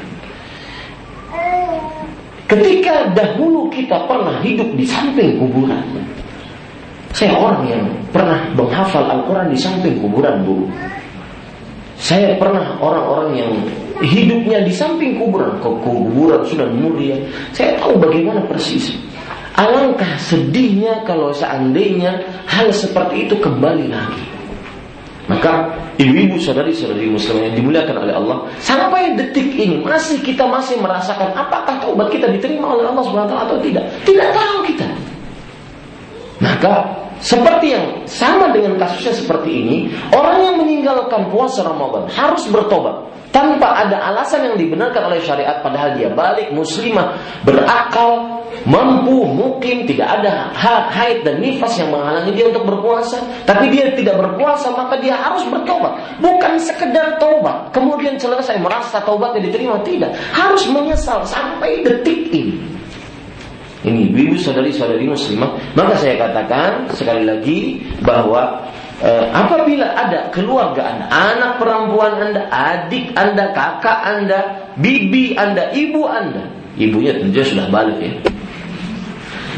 [2.50, 5.86] Ketika dahulu kita pernah hidup di samping kuburan,
[7.10, 10.70] Saya orang yang pernah menghafal Al-Quran di samping kuburan, Bu.
[11.98, 13.54] Saya pernah orang-orang yang
[14.00, 17.18] hidupnya di samping kuburan, ke kuburan sudah mulia.
[17.52, 18.94] Saya tahu bagaimana persis.
[19.60, 24.24] Alangkah sedihnya kalau seandainya hal seperti itu kembali lagi.
[25.28, 31.36] Maka ibu-ibu saudari-saudari muslim yang dimuliakan oleh Allah, sampai detik ini masih kita masih merasakan
[31.36, 33.84] apakah taubat kita diterima oleh Allah Subhanahu atau tidak?
[34.08, 34.88] Tidak tahu kita.
[36.40, 36.74] Maka
[37.20, 39.78] seperti yang sama dengan kasusnya seperti ini,
[40.16, 45.94] orang yang meninggalkan puasa Ramadan harus bertobat tanpa ada alasan yang dibenarkan oleh syariat padahal
[45.94, 52.66] dia balik muslimah berakal mampu mungkin tidak ada haid dan nifas yang menghalangi dia untuk
[52.68, 53.20] berpuasa.
[53.48, 56.20] Tapi dia tidak berpuasa maka dia harus bertobat.
[56.20, 57.72] Bukan sekedar tobat.
[57.72, 59.80] Kemudian selesai merasa tobatnya diterima?
[59.86, 60.36] Tidak.
[60.36, 62.80] Harus menyesal sampai detik ini.
[63.80, 68.68] Ini ibu saudari-saudari muslimah maka saya katakan sekali lagi bahwa
[69.00, 74.40] eh, apabila ada keluarga Anda, anak perempuan Anda, adik Anda, kakak Anda,
[74.76, 76.44] bibi Anda, ibu Anda,
[76.76, 78.12] ibunya tentu sudah balik ya.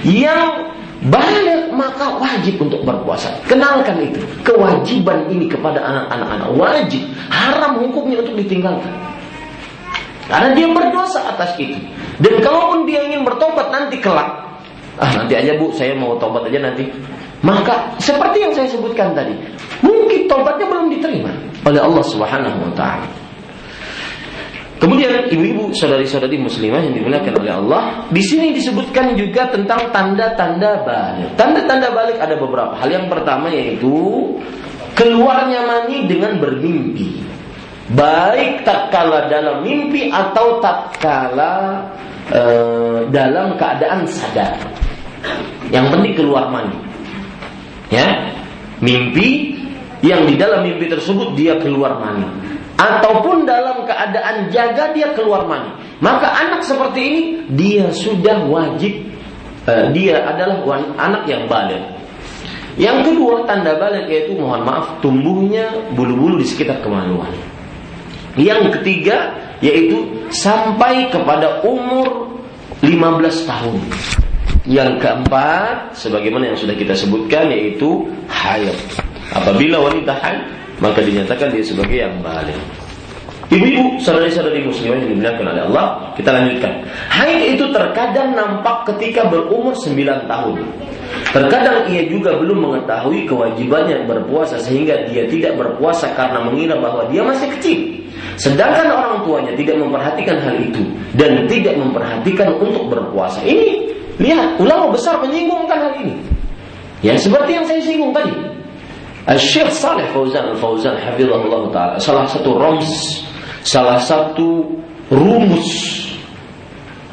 [0.01, 0.73] Yang
[1.09, 3.33] balik maka wajib untuk berpuasa.
[3.49, 4.21] Kenalkan itu.
[4.45, 7.01] Kewajiban ini kepada anak-anak anak wajib.
[7.29, 8.93] Haram hukumnya untuk ditinggalkan.
[10.29, 11.75] Karena dia berdosa atas itu.
[12.21, 14.29] Dan kalaupun dia ingin bertobat nanti kelak.
[15.01, 16.85] Ah nanti aja bu, saya mau tobat aja nanti.
[17.41, 19.33] Maka seperti yang saya sebutkan tadi,
[19.81, 21.33] mungkin tobatnya belum diterima
[21.65, 23.20] oleh Allah Subhanahu wa taala.
[24.81, 31.29] Kemudian ibu-ibu, saudari-saudari muslimah yang dimuliakan oleh Allah, di sini disebutkan juga tentang tanda-tanda balik.
[31.37, 32.89] Tanda-tanda balik ada beberapa hal.
[32.89, 33.93] Yang pertama yaitu
[34.97, 37.21] keluarnya mani dengan bermimpi.
[37.93, 41.85] Baik tak kala dalam mimpi atau tak kala
[42.33, 44.57] uh, dalam keadaan sadar.
[45.69, 46.91] Yang penting keluar mani
[47.91, 48.07] ya
[48.79, 49.59] mimpi
[50.01, 52.25] yang di dalam mimpi tersebut dia keluar mani
[52.81, 55.69] ataupun dalam keadaan jaga dia keluar mani.
[56.01, 57.21] Maka anak seperti ini
[57.53, 59.05] dia sudah wajib
[59.69, 60.65] uh, dia adalah
[60.97, 61.81] anak yang balik.
[62.81, 67.29] Yang kedua tanda balik yaitu mohon maaf tumbuhnya bulu-bulu di sekitar kemaluan.
[68.33, 72.33] Yang ketiga yaitu sampai kepada umur
[72.81, 73.77] 15 tahun.
[74.65, 78.73] Yang keempat, sebagaimana yang sudah kita sebutkan yaitu haid.
[79.33, 82.57] Apabila wanita haid, maka dinyatakan dia sebagai yang balik.
[83.51, 86.71] Ibu-ibu, saudari-saudari muslimah yang dimuliakan oleh Allah, kita lanjutkan.
[87.11, 90.55] Haid itu terkadang nampak ketika berumur 9 tahun.
[91.35, 97.27] Terkadang ia juga belum mengetahui kewajibannya berpuasa sehingga dia tidak berpuasa karena mengira bahwa dia
[97.27, 97.79] masih kecil.
[98.39, 100.83] Sedangkan orang tuanya tidak memperhatikan hal itu
[101.19, 103.43] dan tidak memperhatikan untuk berpuasa.
[103.43, 103.91] Ini
[104.21, 106.13] Lihat, ulama besar menyinggungkan hal ini.
[107.01, 108.29] Ya, seperti yang saya singgung tadi.
[109.29, 111.95] Syekh Saleh Fauzan Al-Fauzan hafizahullah taala.
[112.01, 113.21] Salah satu roms,
[113.61, 114.65] salah satu
[115.13, 115.69] rumus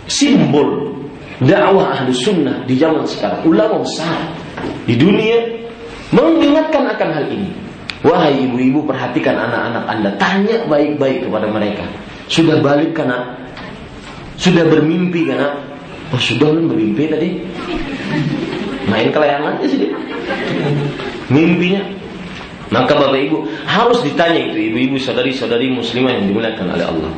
[0.09, 0.97] simbol
[1.45, 3.45] dakwah ahli sunnah di zaman sekarang.
[3.45, 4.33] Ulama besar
[4.89, 5.37] di dunia
[6.17, 7.51] mengingatkan akan hal ini.
[7.99, 10.11] Wahai ibu-ibu perhatikan anak-anak anda.
[10.17, 11.85] Tanya baik-baik kepada mereka.
[12.31, 13.37] Sudah balik karena
[14.39, 15.51] Sudah bermimpi karena
[16.15, 17.43] Oh sudah lu bermimpi tadi?
[18.89, 19.93] Main kelayangan aja sih
[21.29, 21.83] Mimpinya
[22.69, 27.13] Maka bapak ibu harus ditanya itu Ibu-ibu saudari-saudari muslimah yang dimuliakan oleh Allah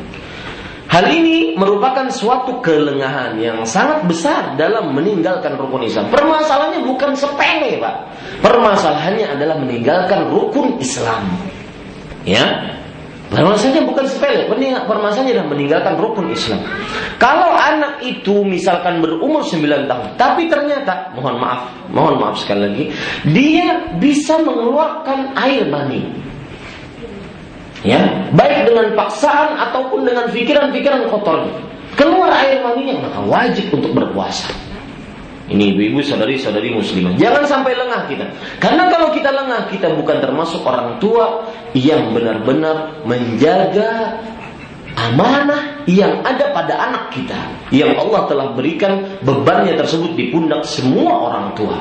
[0.91, 6.11] Hal ini merupakan suatu kelengahan yang sangat besar dalam meninggalkan rukun Islam.
[6.11, 7.95] Permasalahannya bukan sepele, Pak.
[8.43, 11.31] Permasalahannya adalah meninggalkan rukun Islam.
[12.27, 12.75] Ya,
[13.31, 14.43] Permasalahannya bukan sepele,
[14.83, 16.67] permasalahannya adalah meninggalkan rukun Islam.
[17.15, 22.85] Kalau anak itu misalkan berumur 9 tahun, tapi ternyata, mohon maaf, mohon maaf sekali lagi,
[23.31, 26.11] dia bisa mengeluarkan air mani.
[27.87, 31.55] Ya, baik dengan paksaan ataupun dengan pikiran-pikiran kotornya.
[31.95, 34.51] Keluar air maninya, maka wajib untuk berpuasa.
[35.49, 37.17] Ini ibu-ibu saudari-saudari muslimah.
[37.17, 38.25] Jangan sampai lengah kita.
[38.61, 44.21] Karena kalau kita lengah, kita bukan termasuk orang tua yang benar-benar menjaga
[44.95, 47.39] amanah yang ada pada anak kita.
[47.71, 51.79] Yang Allah telah berikan bebannya tersebut di pundak semua orang tua.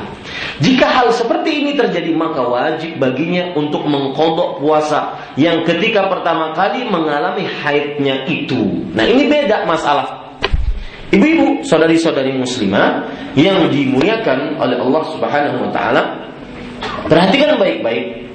[0.62, 6.86] Jika hal seperti ini terjadi, maka wajib baginya untuk mengkodok puasa yang ketika pertama kali
[6.86, 8.88] mengalami haidnya itu.
[8.94, 10.29] Nah ini beda masalah
[11.10, 16.02] Ibu-ibu, saudari-saudari muslimah yang dimuliakan oleh Allah Subhanahu wa taala,
[17.10, 18.30] perhatikan baik-baik.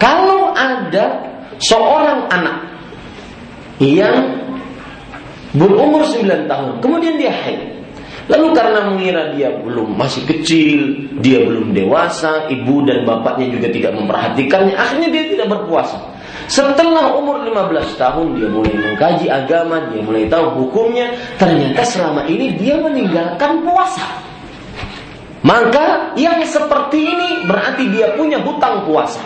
[0.00, 1.20] Kalau ada
[1.60, 2.56] seorang anak
[3.82, 4.40] yang
[5.52, 7.78] berumur 9 tahun, kemudian dia haid,
[8.28, 13.96] Lalu karena mengira dia belum masih kecil, dia belum dewasa, ibu dan bapaknya juga tidak
[13.96, 15.96] memperhatikannya, akhirnya dia tidak berpuasa.
[16.48, 22.56] Setelah umur 15 tahun dia mulai mengkaji agama, dia mulai tahu hukumnya, ternyata selama ini
[22.56, 24.04] dia meninggalkan puasa.
[25.44, 29.22] Maka yang seperti ini berarti dia punya hutang puasa.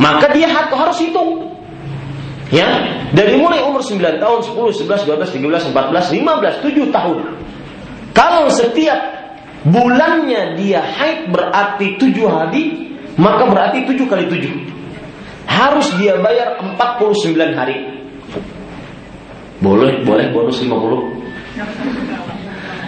[0.00, 1.52] Maka dia harus hitung.
[2.48, 2.66] Ya,
[3.12, 7.18] dari mulai umur 9 tahun, 10, 11, 12, 13, 14, 15, 7 tahun.
[8.16, 9.00] Kalau setiap
[9.68, 14.83] bulannya dia haid berarti 7 hari, maka berarti 7 kali 7.
[15.44, 17.78] Harus dia bayar 49 hari.
[19.62, 21.24] Boleh, boleh bonus 50.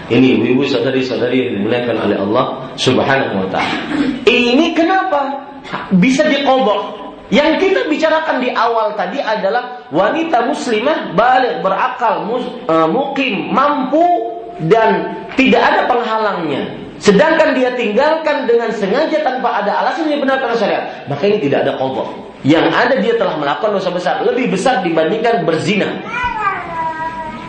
[0.06, 2.44] Ini ibu-ibu sadari-sadari yang dimuliakan oleh Allah
[2.78, 3.74] Subhanahu wa taala.
[4.22, 5.50] Ini kenapa
[5.98, 7.06] bisa dikodok?
[7.26, 14.06] Yang kita bicarakan di awal tadi adalah wanita muslimah balik berakal, uh, mukim, mampu
[14.70, 16.86] dan tidak ada penghalangnya.
[17.02, 20.84] Sedangkan dia tinggalkan dengan sengaja tanpa ada alasan yang benar karena syariat.
[21.10, 22.04] Maka ini tidak ada qadha.
[22.46, 25.98] Yang ada dia telah melakukan dosa besar, lebih besar dibandingkan berzina.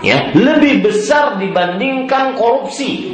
[0.01, 3.13] Ya, lebih besar dibandingkan korupsi.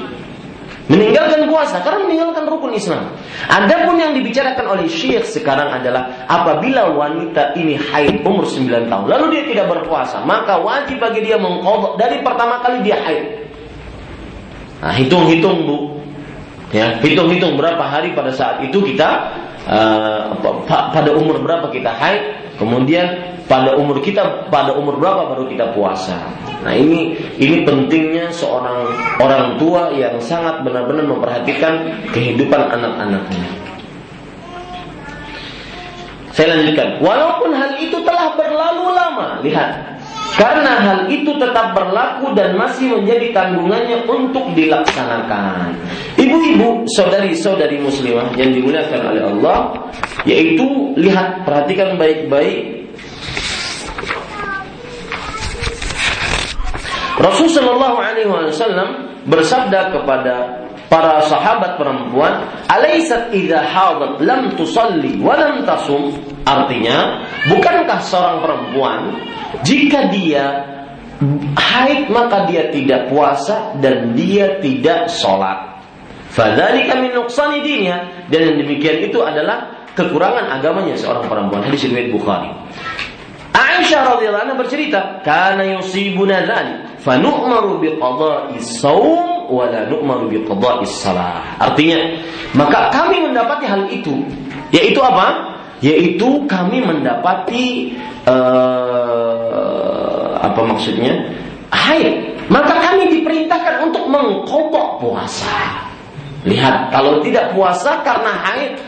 [0.84, 3.16] Meninggalkan puasa karena meninggalkan rukun Islam.
[3.48, 9.26] Adapun yang dibicarakan oleh Syekh sekarang adalah apabila wanita ini haid umur 9 tahun lalu
[9.32, 13.48] dia tidak berpuasa, maka wajib bagi dia mengkodok dari pertama kali dia haid.
[14.84, 15.78] Nah, hitung-hitung Bu.
[16.76, 20.34] Ya, hitung-hitung berapa hari pada saat itu kita uh,
[20.68, 22.24] pada umur berapa kita haid,
[22.60, 26.16] kemudian pada umur kita pada umur berapa baru kita puasa.
[26.64, 28.88] Nah ini ini pentingnya seorang
[29.20, 33.48] orang tua yang sangat benar-benar memperhatikan kehidupan anak-anaknya.
[36.34, 36.98] Saya lanjutkan.
[36.98, 40.02] Walaupun hal itu telah berlalu lama, lihat.
[40.34, 45.78] Karena hal itu tetap berlaku dan masih menjadi tanggungannya untuk dilaksanakan.
[46.18, 49.58] Ibu-ibu, saudari-saudari muslimah yang dimuliakan oleh Allah,
[50.26, 52.84] yaitu lihat, perhatikan baik-baik
[57.22, 65.38] Rasul Shallallahu Alaihi Wasallam bersabda kepada para sahabat perempuan, "Alaisat idza hadat lam tusalli wa
[65.38, 69.02] lam tasum?" Artinya, bukankah seorang perempuan
[69.64, 70.46] jika dia
[71.56, 75.80] haid maka dia tidak puasa dan dia tidak sholat.
[76.34, 81.62] Fadzalika min nuqsani dinnya dan demikian itu adalah kekurangan agamanya seorang perempuan.
[81.62, 82.50] Hadis riwayat Bukhari.
[83.54, 90.26] Aisyah radhiyallahu anha bercerita, "Kana yusibuna dzalik, fa nu'maru bi qada'i shaum wa la nu'maru
[90.26, 92.02] bi qada'i shalah." Artinya,
[92.58, 94.26] maka kami mendapati hal itu,
[94.74, 95.53] yaitu apa?
[95.84, 97.92] Yaitu kami mendapati
[98.24, 99.44] uh,
[100.40, 101.28] apa maksudnya?
[101.76, 102.40] Haid.
[102.48, 105.84] Maka kami diperintahkan untuk mengkodok puasa.
[106.48, 108.80] Lihat, kalau tidak puasa karena haid,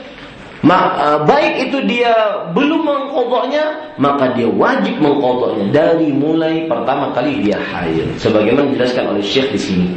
[1.29, 2.13] baik itu dia
[2.57, 8.17] belum mengkodoknya, maka dia wajib mengkodoknya dari mulai pertama kali dia haid.
[8.17, 9.87] Sebagaimana dijelaskan oleh Syekh di sini.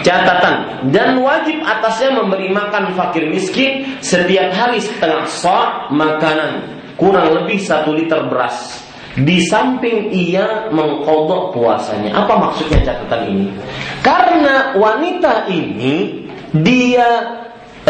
[0.00, 7.60] Catatan dan wajib atasnya memberi makan fakir miskin setiap hari setengah sa makanan kurang lebih
[7.60, 8.88] satu liter beras.
[9.10, 12.14] Di samping ia mengkodok puasanya.
[12.14, 13.46] Apa maksudnya catatan ini?
[14.06, 16.24] Karena wanita ini
[16.54, 17.26] dia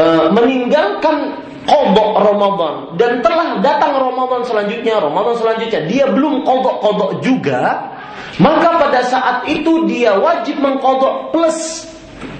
[0.00, 7.95] e, meninggalkan kodok Ramadan dan telah datang Ramadan selanjutnya, Ramadan selanjutnya dia belum kodok-kodok juga,
[8.43, 11.87] maka pada saat itu dia wajib mengkodok plus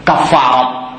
[0.03, 0.99] kafarat.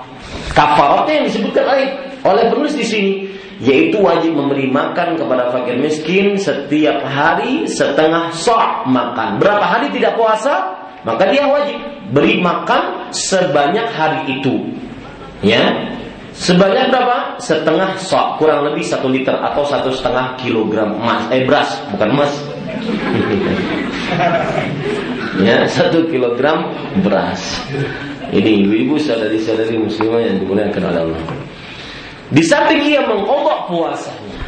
[0.55, 1.87] Kafaratnya yang disebutkan oleh
[2.23, 3.13] oleh penulis di sini
[3.61, 9.37] yaitu wajib memberi makan kepada fakir miskin setiap hari setengah sok makan.
[9.37, 10.81] Berapa hari tidak puasa?
[11.05, 11.77] Maka dia wajib
[12.09, 14.65] beri makan sebanyak hari itu.
[15.45, 15.93] Ya,
[16.31, 17.35] Sebanyak berapa?
[17.43, 22.31] Setengah sok, kurang lebih satu liter atau satu setengah kilogram emas, eh beras, bukan emas.
[25.47, 26.71] ya, satu kilogram
[27.03, 27.59] beras.
[28.31, 31.21] Ini ibu-ibu saudari-saudari muslimah yang dimuliakan oleh Allah.
[32.31, 34.39] Di samping ia mengkodok puasanya,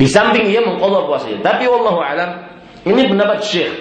[0.00, 1.44] di samping ia mengkodok puasanya.
[1.44, 2.40] Tapi wallahu alam,
[2.88, 3.74] ini pendapat Syekh.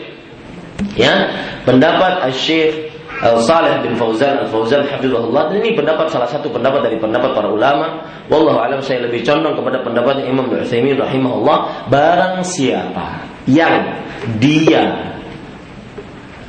[0.99, 1.31] Ya,
[1.63, 7.33] pendapat Syekh Saleh bin Fauzan Al-Fauzan Hafizullah dan ini pendapat salah satu pendapat dari pendapat
[7.33, 8.05] para ulama.
[8.29, 11.89] Wallahu alam saya lebih condong kepada pendapat Imam Utsaimin rahimahullah.
[11.89, 14.05] Barang siapa yang
[14.37, 15.17] dia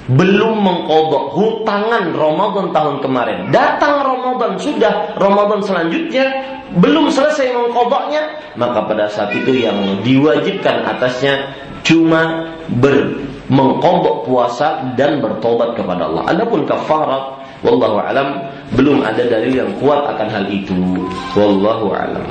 [0.09, 6.27] belum mengkodok hutangan Ramadan tahun kemarin datang Ramadan sudah Ramadan selanjutnya
[6.81, 11.53] belum selesai mengkodoknya maka pada saat itu yang diwajibkan atasnya
[11.85, 16.29] cuma ber mengkodok puasa dan bertobat kepada Allah.
[16.29, 18.39] Adapun kafarat Wallahu alam,
[18.79, 20.79] belum ada dalil yang kuat akan hal itu.
[21.35, 22.23] Wallahu alam.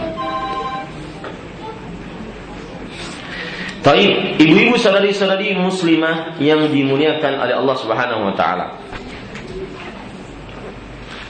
[3.84, 8.80] Baik, ibu-ibu saudari-saudari muslimah yang dimuliakan oleh Allah Subhanahu wa taala.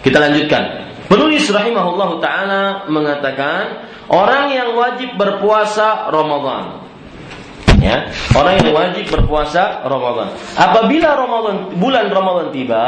[0.02, 0.94] Kita lanjutkan.
[1.10, 6.87] Penulis rahimahullah taala mengatakan orang yang wajib berpuasa Ramadan
[7.88, 7.98] ya.
[8.36, 10.36] Orang yang wajib berpuasa Ramadan.
[10.60, 12.86] Apabila Ramadan bulan Ramadan tiba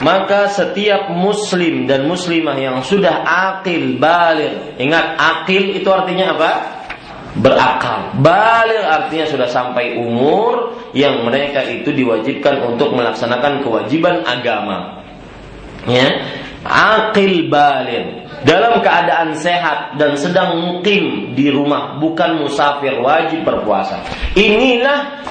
[0.00, 4.80] maka setiap muslim dan muslimah yang sudah akil balir.
[4.80, 6.52] Ingat akil itu artinya apa?
[7.38, 8.18] Berakal.
[8.24, 15.04] Balir artinya sudah sampai umur yang mereka itu diwajibkan untuk melaksanakan kewajiban agama.
[15.84, 16.24] Ya.
[16.64, 24.02] Akil balir dalam keadaan sehat dan sedang mukim di rumah bukan musafir wajib berpuasa.
[24.38, 25.26] Inilah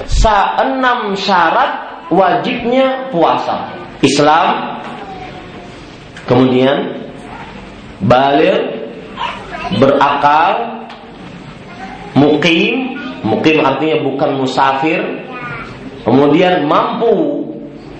[0.60, 3.72] enam syarat wajibnya puasa.
[4.04, 4.80] Islam
[6.28, 7.08] kemudian
[8.04, 8.56] balir
[9.80, 10.84] berakal
[12.16, 12.96] mukim.
[13.18, 15.00] Mukim artinya bukan musafir.
[16.06, 17.44] Kemudian mampu.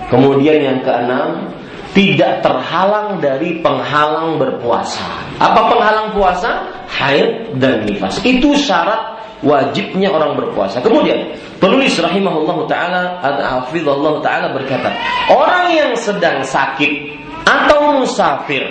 [0.08, 1.57] Kemudian yang keenam
[1.98, 5.02] tidak terhalang dari penghalang berpuasa.
[5.42, 6.70] Apa penghalang puasa?
[6.86, 8.22] Haid dan nifas.
[8.22, 10.78] Itu syarat wajibnya orang berpuasa.
[10.78, 13.02] Kemudian penulis rahimahullah taala
[13.42, 14.94] hafizallah taala berkata,
[15.26, 18.62] orang yang sedang sakit atau musafir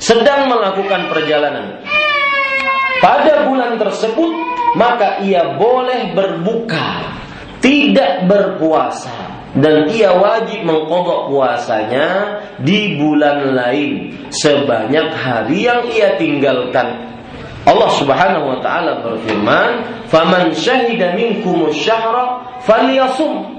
[0.00, 1.84] sedang melakukan perjalanan
[3.04, 4.32] pada bulan tersebut
[4.80, 7.04] maka ia boleh berbuka,
[7.60, 17.10] tidak berpuasa dan ia wajib mengkodok puasanya di bulan lain sebanyak hari yang ia tinggalkan.
[17.66, 19.70] Allah Subhanahu wa taala berfirman,
[20.06, 23.58] "Faman syahida minkum syahra falyasum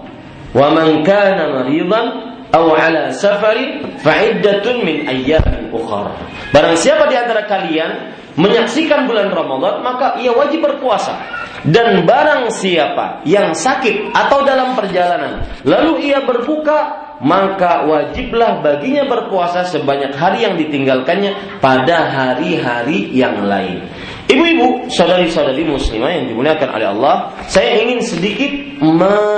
[0.56, 2.08] wa man kana maridan
[2.56, 6.16] aw ala safarin fa'iddatun min ayyamin ukhra."
[6.56, 7.92] Barang siapa di antara kalian
[8.36, 15.46] menyaksikan bulan Ramadan, maka ia wajib berpuasa dan barang siapa yang sakit atau dalam perjalanan
[15.62, 23.86] lalu ia berbuka maka wajiblah baginya berpuasa sebanyak hari yang ditinggalkannya pada hari-hari yang lain.
[24.26, 27.16] Ibu-ibu, saudari-saudari muslimah yang dimuliakan oleh Allah,
[27.46, 28.82] saya ingin sedikit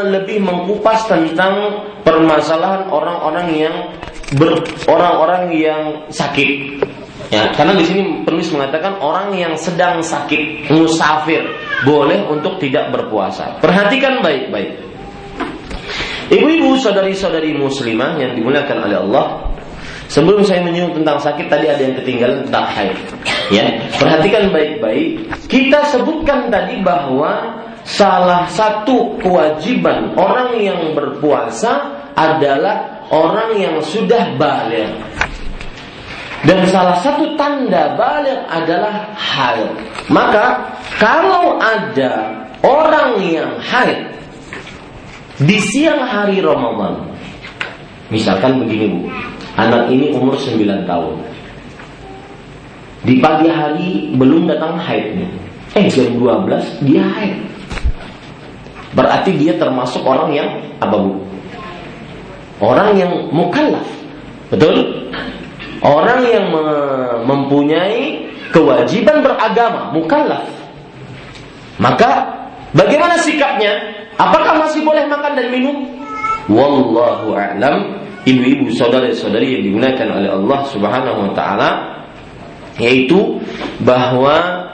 [0.07, 3.75] lebih mengkupas tentang permasalahan orang-orang yang
[4.87, 6.79] orang-orang yang sakit.
[7.33, 11.41] Ya, karena di sini penulis mengatakan orang yang sedang sakit, musafir,
[11.81, 13.57] boleh untuk tidak berpuasa.
[13.57, 14.77] Perhatikan baik-baik.
[16.29, 19.25] Ibu-ibu, saudari-saudari muslimah yang dimuliakan oleh Allah,
[20.13, 22.97] Sebelum saya menyinggung tentang sakit tadi ada yang ketinggalan tentang haid.
[23.49, 23.65] Ya,
[23.97, 25.25] perhatikan baik-baik.
[25.49, 35.01] Kita sebutkan tadi bahwa salah satu kewajiban orang yang berpuasa adalah orang yang sudah balik.
[36.43, 39.71] Dan salah satu tanda balik adalah haid.
[40.11, 40.59] Maka
[40.99, 44.11] kalau ada orang yang haid
[45.39, 46.99] di siang hari Ramadan,
[48.11, 48.99] misalkan begini bu,
[49.55, 51.15] anak ini umur 9 tahun,
[53.07, 55.31] di pagi hari belum datang haidnya,
[55.79, 57.39] eh jam 12 dia haid.
[58.93, 60.49] Berarti dia termasuk orang yang
[60.83, 61.23] apa bu?
[62.59, 63.87] Orang yang mukallaf,
[64.51, 65.07] betul?
[65.83, 66.47] Orang yang
[67.27, 70.47] mempunyai kewajiban beragama, mukallaf.
[71.75, 72.31] Maka
[72.71, 73.91] bagaimana sikapnya?
[74.15, 75.83] Apakah masih boleh makan dan minum?
[76.47, 77.99] Wallahu a'lam.
[78.23, 81.69] Ibu-ibu, saudara-saudari yang digunakan oleh Allah Subhanahu wa taala
[82.79, 83.43] yaitu
[83.83, 84.65] bahwa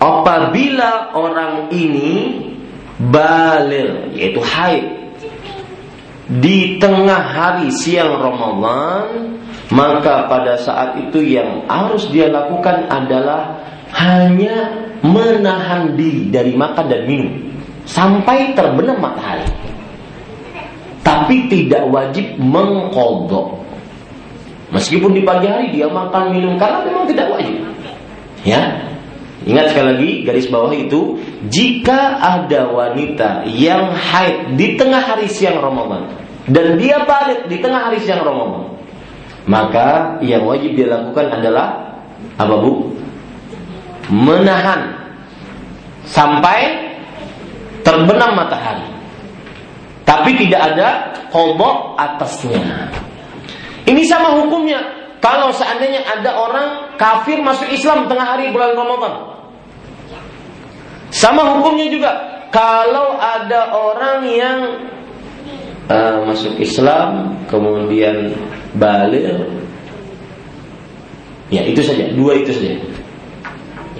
[0.00, 2.40] apabila orang ini
[2.96, 4.86] balir yaitu haid
[6.40, 9.35] di tengah hari siang Ramadan
[9.74, 13.58] maka pada saat itu yang harus dia lakukan adalah
[13.90, 14.70] hanya
[15.02, 17.34] menahan diri dari makan dan minum
[17.86, 19.46] sampai terbenam matahari.
[21.02, 23.62] Tapi tidak wajib mengkodok.
[24.74, 27.62] Meskipun di pagi hari dia makan minum karena memang tidak wajib.
[28.42, 28.86] Ya,
[29.46, 35.62] Ingat sekali lagi garis bawah itu jika ada wanita yang haid di tengah hari siang
[35.62, 36.10] Ramadan
[36.50, 38.74] dan dia balik di tengah hari siang Ramadan
[39.46, 41.94] maka yang wajib dia lakukan adalah
[42.34, 42.90] apa bu?
[44.10, 44.90] Menahan
[46.06, 46.90] sampai
[47.86, 48.86] terbenam matahari.
[50.06, 50.88] Tapi tidak ada
[51.30, 52.90] kodok atasnya.
[53.86, 54.82] Ini sama hukumnya.
[55.22, 56.68] Kalau seandainya ada orang
[56.98, 59.14] kafir masuk Islam tengah hari bulan Ramadan.
[61.10, 62.12] Sama hukumnya juga.
[62.54, 64.58] Kalau ada orang yang
[65.90, 68.34] uh, masuk Islam, kemudian
[68.76, 69.24] balik.
[71.52, 72.10] Ya itu saja.
[72.14, 72.78] Dua itu saja.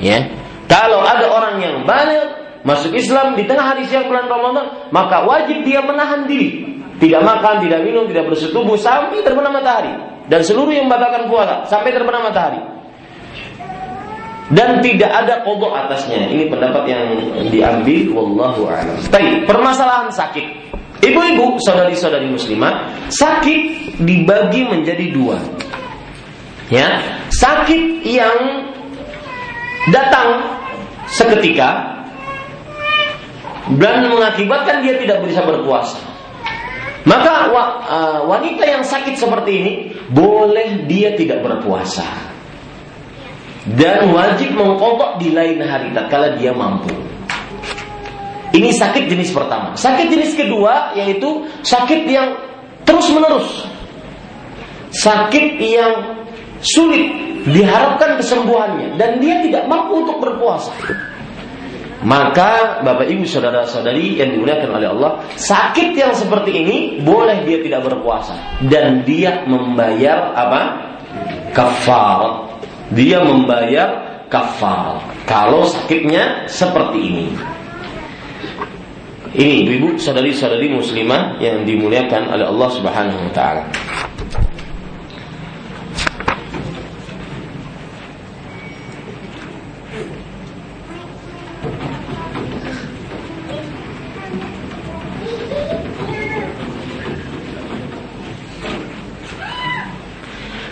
[0.00, 0.18] Ya.
[0.66, 5.62] Kalau ada orang yang balik masuk Islam di tengah hari siang bulan Ramadan maka wajib
[5.62, 6.76] dia menahan diri.
[6.96, 9.92] Tidak makan tidak minum tidak bersetubuh sampai terbenam matahari.
[10.26, 12.58] Dan seluruh yang membatalkan puasa sampai terbenam matahari.
[14.46, 16.30] Dan tidak ada kodok atasnya.
[16.30, 17.02] Ini pendapat yang
[17.50, 18.94] diambil wallahu a'lam.
[19.10, 20.46] Baik, permasalahan sakit.
[21.04, 23.60] Ibu-ibu, saudari-saudari muslimah, sakit
[24.00, 25.38] dibagi menjadi dua.
[26.72, 28.38] Ya, sakit yang
[29.94, 30.58] datang
[31.06, 32.02] seketika
[33.78, 36.00] dan mengakibatkan dia tidak bisa berpuasa.
[37.06, 39.72] Maka uh, wanita yang sakit seperti ini
[40.10, 42.02] boleh dia tidak berpuasa
[43.74, 46.94] dan wajib mengkodok di lain hari tatkala dia mampu.
[48.56, 49.76] Ini sakit jenis pertama.
[49.76, 52.40] Sakit jenis kedua yaitu sakit yang
[52.88, 53.48] terus menerus.
[54.96, 56.24] Sakit yang
[56.64, 57.12] sulit
[57.44, 60.72] diharapkan kesembuhannya dan dia tidak mampu untuk berpuasa.
[62.06, 67.88] Maka Bapak Ibu saudara-saudari yang dimuliakan oleh Allah, sakit yang seperti ini boleh dia tidak
[67.88, 68.36] berpuasa
[68.72, 70.60] dan dia membayar apa?
[71.52, 72.46] Kafar.
[72.94, 77.26] Dia membayar kafar kalau sakitnya seperti ini.
[79.34, 83.64] Ini ibu saudari-saudari muslimah yang dimuliakan oleh Allah Subhanahu wa taala.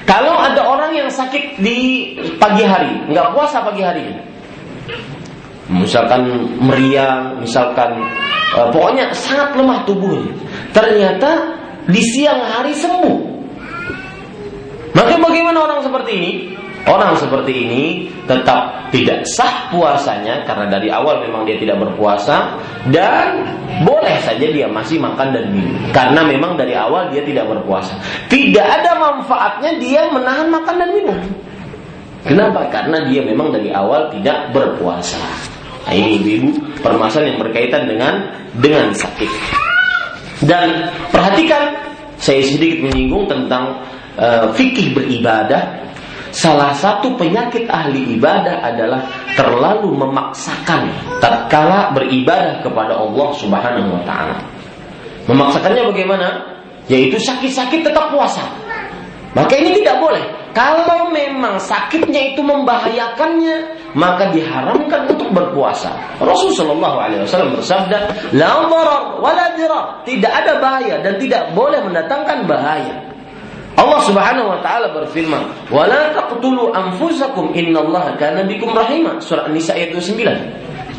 [0.04, 1.78] Kalau ada orang yang sakit di
[2.38, 4.33] pagi hari, nggak puasa pagi hari,
[5.74, 7.98] misalkan meriang, misalkan
[8.54, 10.32] uh, pokoknya sangat lemah tubuhnya.
[10.70, 11.58] Ternyata
[11.90, 13.18] di siang hari sembuh.
[14.94, 16.32] Maka bagaimana orang seperti ini?
[16.84, 17.84] Orang seperti ini
[18.28, 22.60] tetap tidak sah puasanya karena dari awal memang dia tidak berpuasa
[22.92, 23.40] dan
[23.88, 27.96] boleh saja dia masih makan dan minum karena memang dari awal dia tidak berpuasa.
[28.28, 31.18] Tidak ada manfaatnya dia menahan makan dan minum.
[32.24, 32.68] Kenapa?
[32.68, 35.20] Karena dia memang dari awal tidak berpuasa.
[35.84, 38.14] Nah, ini ibu-ibu permasalahan yang berkaitan dengan
[38.56, 39.30] dengan sakit.
[40.44, 41.76] Dan perhatikan
[42.16, 43.84] saya sedikit menyinggung tentang
[44.16, 45.84] uh, fikih beribadah.
[46.34, 49.06] Salah satu penyakit ahli ibadah adalah
[49.38, 50.90] terlalu memaksakan
[51.22, 54.42] tatkala beribadah kepada Allah Subhanahu wa taala.
[55.30, 56.28] Memaksakannya bagaimana?
[56.90, 58.42] Yaitu sakit-sakit tetap puasa.
[59.38, 60.43] Maka ini tidak boleh.
[60.54, 65.90] Kalau memang sakitnya itu membahayakannya, maka diharamkan untuk berpuasa.
[66.22, 67.98] Rasulullah SAW bersabda,
[68.38, 73.02] "La darar wa la dirar." Tidak ada bahaya dan tidak boleh mendatangkan bahaya.
[73.74, 79.74] Allah Subhanahu wa taala berfirman, "Wa la taqtulu anfusakum innallaha kana bikum rahima." Surah An-Nisa
[79.74, 80.38] ayat 29.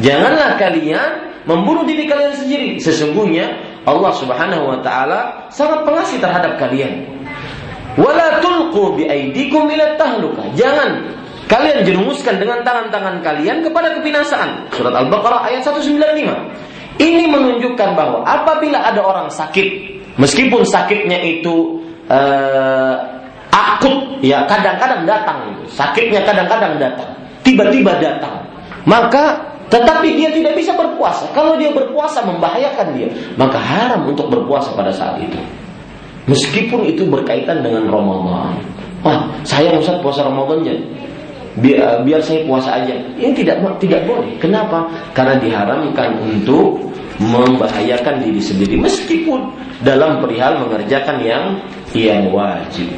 [0.03, 2.75] Janganlah kalian membunuh diri kalian sendiri.
[2.83, 3.55] Sesungguhnya
[3.87, 7.14] Allah Subhanahu wa taala sangat pengasih terhadap kalian.
[7.95, 10.43] Wala tulqu ila tahluka.
[10.55, 11.15] Jangan
[11.47, 14.67] kalian jerumuskan dengan tangan-tangan kalian kepada kebinasaan.
[14.75, 16.99] Surat Al-Baqarah ayat 195.
[16.99, 19.67] Ini menunjukkan bahwa apabila ada orang sakit,
[20.15, 22.95] meskipun sakitnya itu uh,
[23.51, 27.11] akut, ya kadang-kadang datang, sakitnya kadang-kadang datang,
[27.43, 28.47] tiba-tiba datang,
[28.87, 31.27] maka tetapi dia tidak bisa berpuasa.
[31.35, 35.35] Kalau dia berpuasa membahayakan dia, maka haram untuk berpuasa pada saat itu.
[36.25, 38.57] Meskipun itu berkaitan dengan Ramadan.
[39.05, 40.73] Wah, saya Ustaz puasa Ramadannya.
[41.61, 42.97] Biar, biar saya puasa aja.
[43.15, 44.33] Ini tidak tidak boleh.
[44.41, 44.89] Kenapa?
[45.13, 46.81] Karena diharamkan untuk
[47.21, 49.47] membahayakan diri sendiri meskipun
[49.79, 51.43] dalam perihal mengerjakan yang
[51.95, 52.91] yang wajib.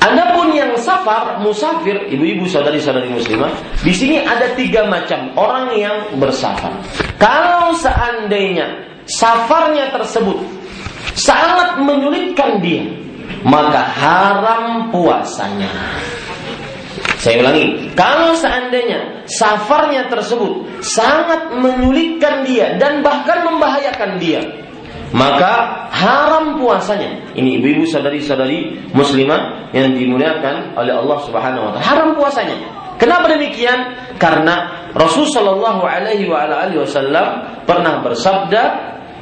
[0.00, 3.52] Adapun yang safar, musafir, ibu-ibu saudari-saudari muslimah,
[3.84, 6.72] di sini ada tiga macam orang yang bersafar.
[7.20, 10.38] Kalau seandainya safarnya tersebut
[11.18, 12.86] sangat menyulitkan dia,
[13.42, 15.70] maka haram puasanya.
[17.20, 24.40] Saya ulangi, kalau seandainya safarnya tersebut sangat menyulitkan dia dan bahkan membahayakan dia,
[25.12, 27.34] maka haram puasanya.
[27.36, 31.84] Ini ibu-ibu sadari-sadari muslimah yang dimuliakan oleh Allah Subhanahu wa taala.
[31.84, 32.56] Haram puasanya.
[32.96, 33.96] Kenapa demikian?
[34.20, 38.62] Karena Rasul Shallallahu Alaihi Wasallam pernah bersabda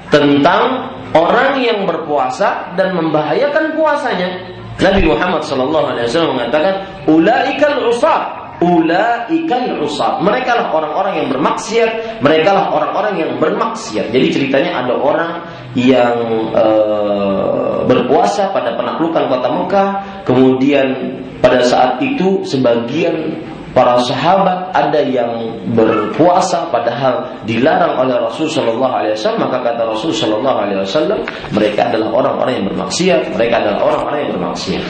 [0.08, 4.28] tentang orang yang berpuasa dan membahayakan puasanya.
[4.78, 12.66] Nabi Muhammad SAW mengatakan, "Ulaikal usab, ulaikal usab." Mereka lah orang-orang yang bermaksiat, mereka lah
[12.70, 14.14] orang-orang yang bermaksiat.
[14.14, 15.42] Jadi ceritanya ada orang
[15.74, 16.14] yang
[16.54, 16.66] e,
[17.90, 19.88] berpuasa pada penaklukan kota Mekah.
[20.22, 20.86] Kemudian
[21.42, 23.42] pada saat itu sebagian
[23.78, 29.46] para sahabat ada yang berpuasa padahal dilarang oleh Rasul Shallallahu Alaihi Wasallam.
[29.46, 31.22] Maka kata Rasul Shallallahu Alaihi Wasallam
[31.54, 33.38] mereka adalah orang-orang yang bermaksiat.
[33.38, 34.82] Mereka adalah orang-orang yang bermaksiat.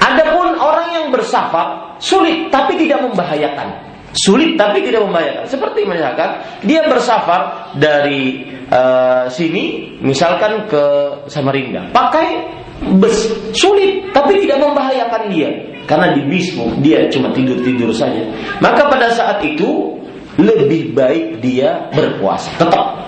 [0.00, 3.84] Adapun orang yang bersafar sulit tapi tidak membahayakan.
[4.16, 5.44] Sulit tapi tidak membahayakan.
[5.44, 10.84] Seperti misalkan dia bersafar dari uh, sini misalkan ke
[11.28, 11.92] Samarinda.
[11.92, 12.64] Pakai
[13.00, 15.50] bus sulit tapi tidak membahayakan dia
[15.86, 18.26] karena di bismu dia cuma tidur-tidur saja.
[18.58, 19.96] Maka pada saat itu
[20.36, 22.52] lebih baik dia berpuasa.
[22.60, 23.06] Tetap.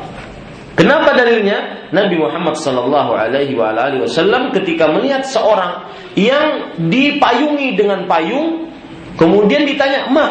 [0.79, 1.91] Kenapa dalilnya?
[1.91, 8.71] Nabi Muhammad Sallallahu Alaihi Wasallam ketika melihat seorang yang dipayungi dengan payung,
[9.19, 10.27] kemudian ditanya, "Ma,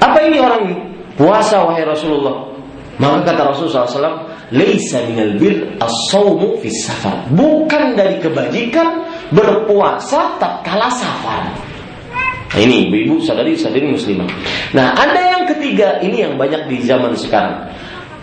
[0.00, 0.76] apa ini orang ini?"
[1.14, 2.50] Puasa wahai Rasulullah.
[2.96, 4.18] Maka kata Rasulullah SAW,
[4.54, 7.26] Laisa minal bir as-sawmu fis safar.
[7.34, 9.02] Bukan dari kebajikan
[9.34, 11.50] berpuasa tatkala safar.
[12.54, 14.30] Nah, ini ibu-ibu sadari-sadari muslimah.
[14.78, 17.66] Nah, ada yang ketiga, ini yang banyak di zaman sekarang.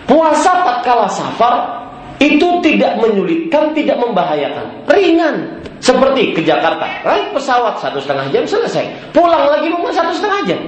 [0.08, 1.84] Puasa tatkala safar
[2.24, 5.60] itu tidak menyulitkan, tidak membahayakan, ringan.
[5.82, 10.62] Seperti ke Jakarta, naik pesawat satu setengah jam selesai, pulang lagi rumah satu setengah jam.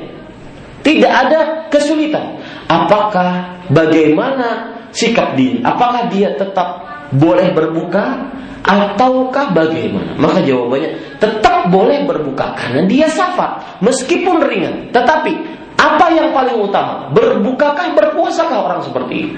[0.81, 2.41] Tidak ada kesulitan.
[2.65, 5.59] Apakah bagaimana sikap dia?
[5.65, 8.31] Apakah dia tetap boleh berbuka
[8.63, 10.15] ataukah bagaimana?
[10.15, 14.93] Maka jawabannya tetap boleh berbuka karena dia safar meskipun ringan.
[14.93, 15.33] Tetapi
[15.75, 17.11] apa yang paling utama?
[17.11, 19.33] Berbukakah berpuasakah orang seperti ini?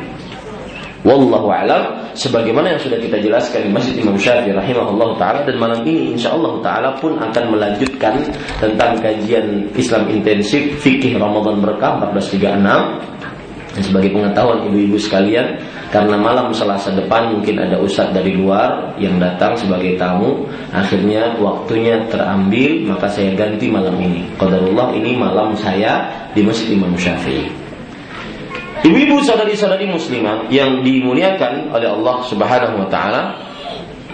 [1.05, 5.85] Wallahu alam sebagaimana yang sudah kita jelaskan di Masjid Imam Syafi'i rahimahullah taala dan malam
[5.85, 8.25] ini insyaallah taala pun akan melanjutkan
[8.57, 13.34] tentang kajian Islam intensif fikih Ramadan berkah 1436 dan
[13.83, 15.59] sebagai pengetahuan ibu-ibu sekalian,
[15.91, 21.99] karena malam Selasa depan mungkin ada ustadz dari luar yang datang sebagai tamu, akhirnya waktunya
[22.07, 24.23] terambil, maka saya ganti malam ini.
[24.39, 27.51] Qadarullah ini malam saya di Masjid Imam Syafi'i.
[28.85, 33.33] Ibu-ibu saudari-saudari muslimah yang dimuliakan oleh Allah Subhanahu wa taala,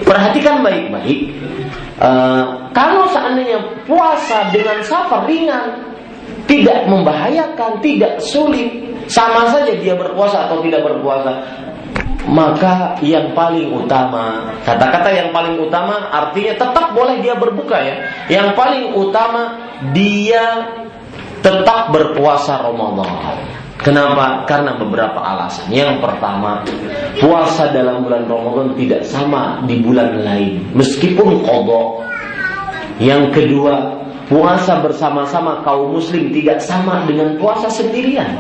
[0.01, 1.34] perhatikan baik-baik.
[2.01, 5.91] Uh, kalau seandainya puasa dengan safar ringan,
[6.49, 11.43] tidak membahayakan, tidak sulit, sama saja dia berpuasa atau tidak berpuasa.
[12.22, 17.95] Maka yang paling utama, kata-kata yang paling utama artinya tetap boleh dia berbuka ya.
[18.30, 19.57] Yang paling utama
[19.91, 20.70] dia
[21.41, 23.09] tetap berpuasa Ramadan.
[23.82, 24.45] Kenapa?
[24.45, 25.74] Karena beberapa alasan.
[25.74, 26.62] Yang pertama,
[27.18, 32.05] puasa dalam bulan Ramadan tidak sama di bulan lain, meskipun kodok.
[33.01, 33.97] Yang kedua,
[34.32, 38.39] puasa bersama-sama kaum muslim tidak sama dengan puasa sendirian.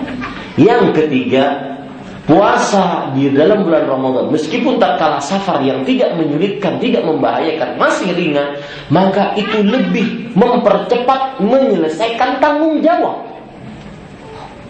[0.55, 1.75] Yang ketiga,
[2.23, 8.15] puasa di dalam bulan Ramadan meskipun tak kalah safar yang tidak menyulitkan, tidak membahayakan, masih
[8.15, 8.55] ringan,
[8.87, 13.27] maka itu lebih mempercepat menyelesaikan tanggung jawab.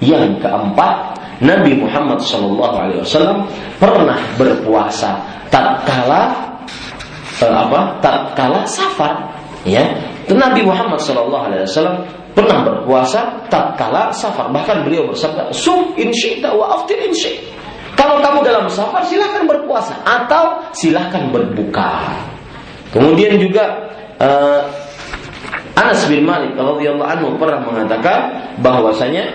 [0.02, 3.46] Yang keempat, Nabi Muhammad SAW
[3.78, 5.22] pernah berpuasa
[5.54, 6.34] tatkala
[7.38, 8.02] eh, apa?
[8.02, 9.30] Tatkala safar,
[9.70, 9.86] ya.
[10.38, 11.32] Nabi Muhammad SAW
[12.32, 14.52] pernah berpuasa tak kala safar.
[14.52, 17.00] Bahkan beliau bersabda, "Sum in syi'ta wa aftir
[18.00, 22.16] Kalau kamu dalam safar silahkan berpuasa atau silahkan berbuka.
[22.92, 24.62] Kemudian juga uh,
[25.76, 28.20] Anas bin Malik radhiyallahu anhu pernah mengatakan
[28.60, 29.26] bahwasanya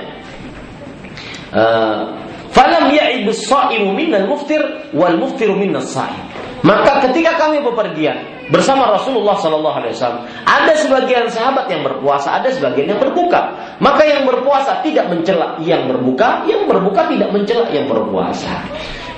[1.52, 2.25] uh,
[2.56, 4.64] falam ya'ib as-sha'imu minal muftir
[4.96, 6.24] wal muftiru minas sha'im.
[6.64, 8.16] Maka ketika kami bepergian
[8.50, 10.22] bersama Rasulullah Sallallahu Alaihi Wasallam.
[10.46, 13.54] Ada sebagian sahabat yang berpuasa, ada sebagian yang berbuka.
[13.82, 18.54] Maka yang berpuasa tidak mencela yang berbuka, yang berbuka tidak mencela yang berpuasa.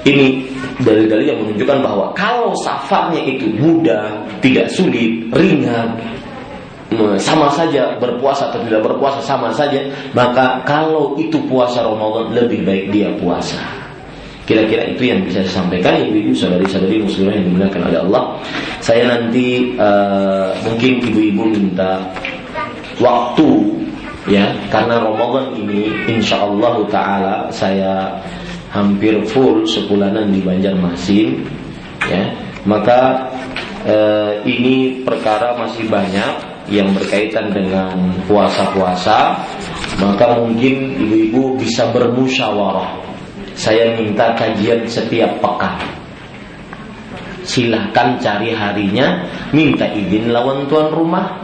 [0.07, 0.47] Ini
[0.81, 5.99] dalil-dalil yang menunjukkan bahwa kalau safarnya itu mudah, tidak sulit, ringan,
[7.21, 9.85] sama saja berpuasa atau tidak berpuasa sama saja,
[10.17, 13.61] maka kalau itu puasa Ramadan lebih baik dia puasa.
[14.49, 18.23] Kira-kira itu yang bisa saya sampaikan ibu-ibu saudari-saudari muslimah yang dimuliakan oleh Allah.
[18.81, 22.01] Saya nanti uh, mungkin ibu-ibu minta
[22.97, 23.49] waktu
[24.25, 28.25] ya karena Ramadan ini insya Allah taala saya
[28.73, 31.45] hampir full sepulanan di Banjarmasin
[32.09, 32.33] ya
[32.69, 33.29] maka
[33.85, 37.97] uh, ini perkara masih banyak yang berkaitan dengan
[38.29, 39.41] puasa-puasa
[39.99, 43.09] maka mungkin ibu-ibu bisa bermusyawarah
[43.59, 45.83] saya minta kajian setiap pekan.
[47.43, 51.43] Silahkan cari harinya, minta izin lawan tuan rumah.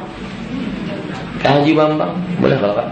[1.43, 2.87] Haji Bambang, boleh kalau?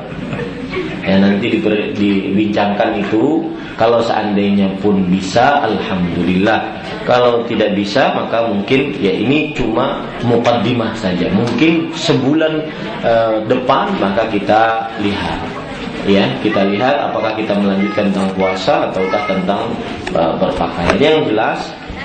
[1.03, 1.59] Ya nanti
[1.99, 3.43] dibincangkan itu
[3.77, 6.61] kalau seandainya pun bisa alhamdulillah.
[7.03, 11.27] Kalau tidak bisa maka mungkin ya ini cuma mukaddimah saja.
[11.33, 12.63] Mungkin sebulan
[13.03, 15.41] uh, depan maka kita lihat.
[16.07, 19.71] Ya kita lihat apakah kita melanjutkan tentang puasa ataukah tentang
[20.15, 20.99] uh, berpakaian.
[20.99, 21.59] Yang jelas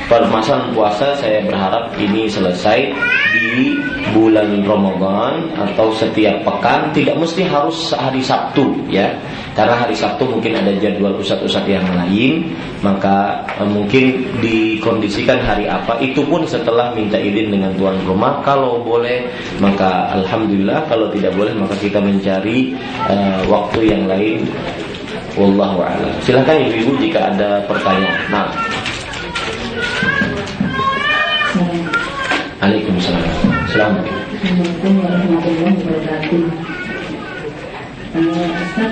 [0.05, 2.93] permasalahan puasa saya berharap ini selesai
[3.33, 3.75] di
[4.13, 6.93] bulan Ramadan atau setiap pekan.
[6.93, 9.09] Tidak mesti harus hari Sabtu ya.
[9.57, 12.53] Karena hari Sabtu mungkin ada jadwal pusat-pusat yang lain
[12.85, 15.97] maka eh, mungkin dikondisikan hari apa.
[15.97, 19.27] Itu pun setelah minta izin dengan tuan rumah kalau boleh
[19.57, 20.85] maka alhamdulillah.
[20.85, 22.77] Kalau tidak boleh maka kita mencari
[23.09, 24.45] uh, waktu yang lain.
[25.37, 26.09] Wallahu a'lam.
[26.25, 28.25] Silakan ibu-ibu jika ada pertanyaan.
[28.33, 28.49] Nah
[33.67, 33.99] Waalaikumsalam.
[33.99, 36.43] Assalamualaikum warahmatullahi wabarakatuh.
[38.63, 38.91] Ustaz,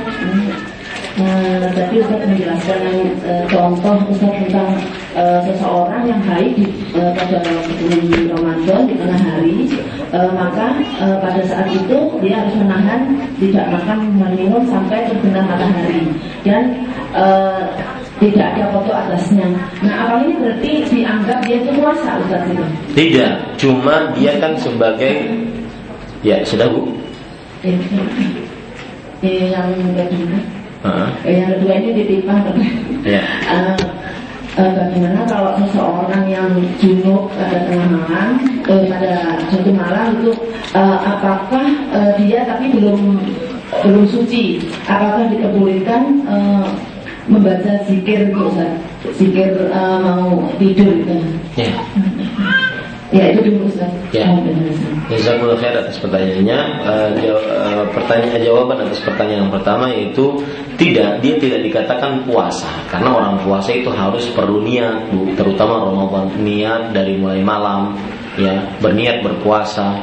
[1.15, 2.81] uh, tadi Ustaz menjelaskan
[3.23, 4.75] uh, contoh Ustaz tentang
[5.15, 7.39] uh, seseorang yang haid di, uh, pada
[7.79, 9.57] bulan Ramadan di tengah hari,
[10.11, 10.67] uh, maka
[10.99, 13.99] uh, pada saat itu dia harus menahan tidak makan
[14.35, 16.03] minum sampai terbenam matahari
[16.43, 16.83] dan
[17.15, 19.47] uh, tidak ada foto atasnya.
[19.83, 22.65] Nah, apa ini berarti dianggap dia itu puasa Ustaz itu?
[22.95, 25.35] Tidak, cuma dia kan sebagai
[26.23, 26.95] ya sudah Bu.
[29.25, 30.39] Eh, yang kedua.
[30.85, 31.09] Uh-huh.
[31.25, 32.39] Yang kedua ini ditipah
[33.05, 33.23] Ya.
[33.49, 33.75] Uh,
[34.57, 36.49] uh, bagaimana kalau seseorang yang
[36.79, 38.29] junub pada tengah malam
[38.65, 39.13] eh, pada
[39.49, 40.31] suatu malam itu
[40.73, 43.17] uh, apakah uh, dia tapi belum
[43.83, 46.65] belum suci apakah diperbolehkan uh,
[47.25, 48.71] membaca zikir Ustaz.
[49.17, 51.15] Zikir uh, mau tidur gitu.
[51.57, 51.71] Ya.
[53.13, 53.91] Ya itu dulu Ustaz.
[54.11, 54.27] Ya.
[55.05, 56.59] Jazakumullah khair atas pertanyaannya.
[56.81, 60.41] Uh, jaw uh, pertanyaan jawaban atas pertanyaan yang pertama yaitu
[60.75, 66.35] tidak dia tidak dikatakan puasa karena orang puasa itu harus perlu niat bu, terutama Ramadan
[66.41, 67.95] niat dari mulai malam
[68.35, 69.95] ya berniat berpuasa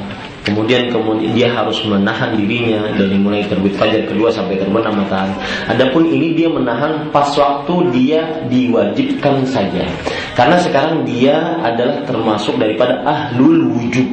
[0.42, 5.38] Kemudian kemudian dia harus menahan dirinya dari mulai terbit fajar kedua sampai terbenam matahari.
[5.70, 9.86] Adapun ini dia menahan pas waktu dia diwajibkan saja.
[10.34, 14.08] Karena sekarang dia adalah termasuk daripada ahlul wujud.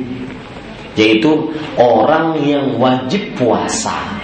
[0.93, 1.49] Yaitu
[1.81, 4.18] orang yang wajib puasa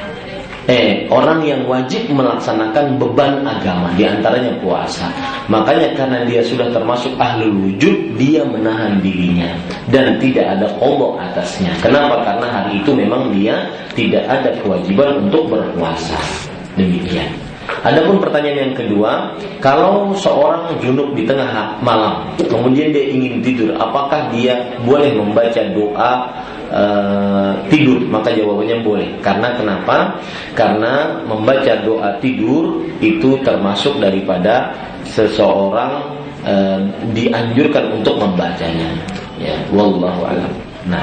[0.65, 5.09] eh orang yang wajib melaksanakan beban agama di antaranya puasa.
[5.45, 9.53] Makanya karena dia sudah termasuk ahli wujud dia menahan dirinya
[9.93, 11.69] dan tidak ada kodok atasnya.
[11.81, 12.25] Kenapa?
[12.25, 16.17] Karena hari itu memang dia tidak ada kewajiban untuk berpuasa.
[16.73, 17.29] Demikian.
[17.85, 24.29] Adapun pertanyaan yang kedua, kalau seorang junub di tengah malam, kemudian dia ingin tidur, apakah
[24.33, 26.29] dia boleh membaca doa
[26.71, 30.17] uh, tidur maka jawabannya boleh karena kenapa
[30.53, 34.73] karena membaca doa tidur itu termasuk daripada
[35.05, 36.79] seseorang uh,
[37.13, 38.89] dianjurkan untuk membacanya
[39.37, 40.53] ya wallahu alam
[40.85, 41.01] Nah,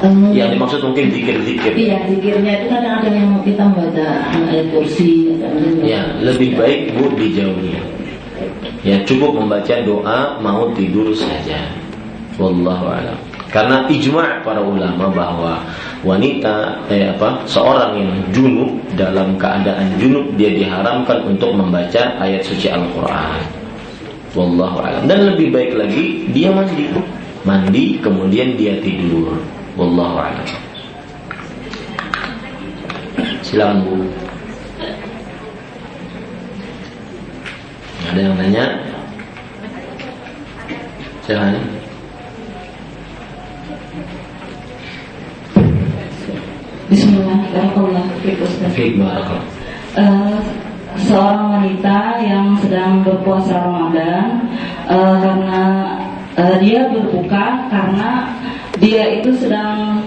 [0.00, 1.76] um, yang dimaksud mungkin zikir-zikir.
[1.76, 5.28] Iya, zikirnya itu kadang ada yang kita membaca ayat kursi.
[5.84, 7.76] Ya, lebih baik bu dijauhi.
[8.80, 11.68] Ya, cukup membaca doa mau tidur saja.
[12.40, 13.18] Wallahu a'lam.
[13.56, 15.64] Karena ijma' para ulama bahwa
[16.04, 18.68] wanita eh apa seorang yang junub
[19.00, 23.40] dalam keadaan junub dia diharamkan untuk membaca ayat suci Al-Qur'an.
[24.36, 25.08] Wallahu a'lam.
[25.08, 26.92] Dan lebih baik lagi dia mandi.
[27.48, 29.40] Mandi kemudian dia tidur.
[29.80, 30.48] Wallahu a'lam.
[33.40, 34.04] Silakan Bu.
[38.12, 38.64] Ada yang nanya?
[41.24, 41.75] Silakan.
[46.86, 49.02] Bismillahirrahmanirrahim.
[49.98, 50.38] Uh,
[50.94, 54.46] seorang wanita yang sedang berpuasa Ramadan
[54.86, 55.62] uh, karena
[56.38, 58.30] uh, dia berbuka karena
[58.78, 59.98] dia itu sedang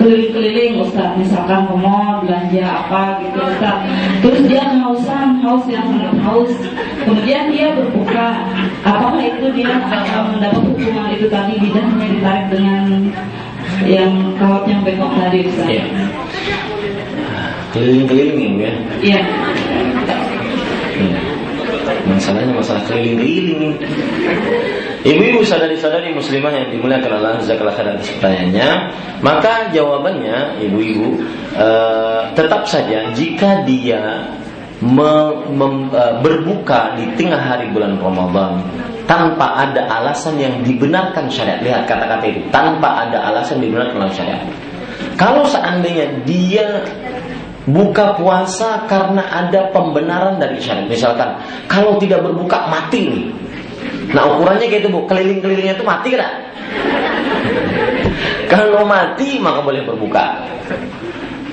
[0.00, 1.20] keliling-keliling Ustaz.
[1.20, 3.84] Misalkan ke mall belanja apa gitu Ustaz.
[4.24, 6.56] Terus dia kehausan haus yang sangat haus.
[7.04, 8.40] Kemudian dia berbuka.
[8.88, 13.12] Apakah itu dia akan mendapat hukuman itu tadi lidahnya ditarik dengan
[13.86, 15.68] yang kawat yang bengkok tadi Ustaz.
[15.68, 15.84] Ya.
[17.72, 18.72] Keliling-keliling ya?
[19.00, 19.20] Iya.
[21.00, 21.20] Ya.
[22.02, 23.80] Masalahnya masalah keliling-keliling
[25.02, 28.68] Ibu-ibu sadari-sadari muslimah yang dimuliakan Allah khairan atas pertanyaannya
[29.18, 31.18] Maka jawabannya ibu-ibu
[31.58, 34.30] uh, Tetap saja jika dia
[34.82, 38.62] me, mem, uh, berbuka di tengah hari bulan Ramadan
[39.06, 41.60] tanpa ada alasan yang dibenarkan syariat.
[41.62, 44.42] Lihat kata-kata itu, tanpa ada alasan dibenarkan oleh syariat.
[45.18, 46.86] Kalau seandainya dia
[47.66, 50.86] buka puasa karena ada pembenaran dari syariat.
[50.86, 51.38] Misalkan,
[51.70, 53.24] kalau tidak berbuka mati nih.
[54.12, 56.32] Nah ukurannya kayak itu bu, keliling-kelilingnya itu mati kan?
[58.52, 60.24] kalau mati maka boleh berbuka.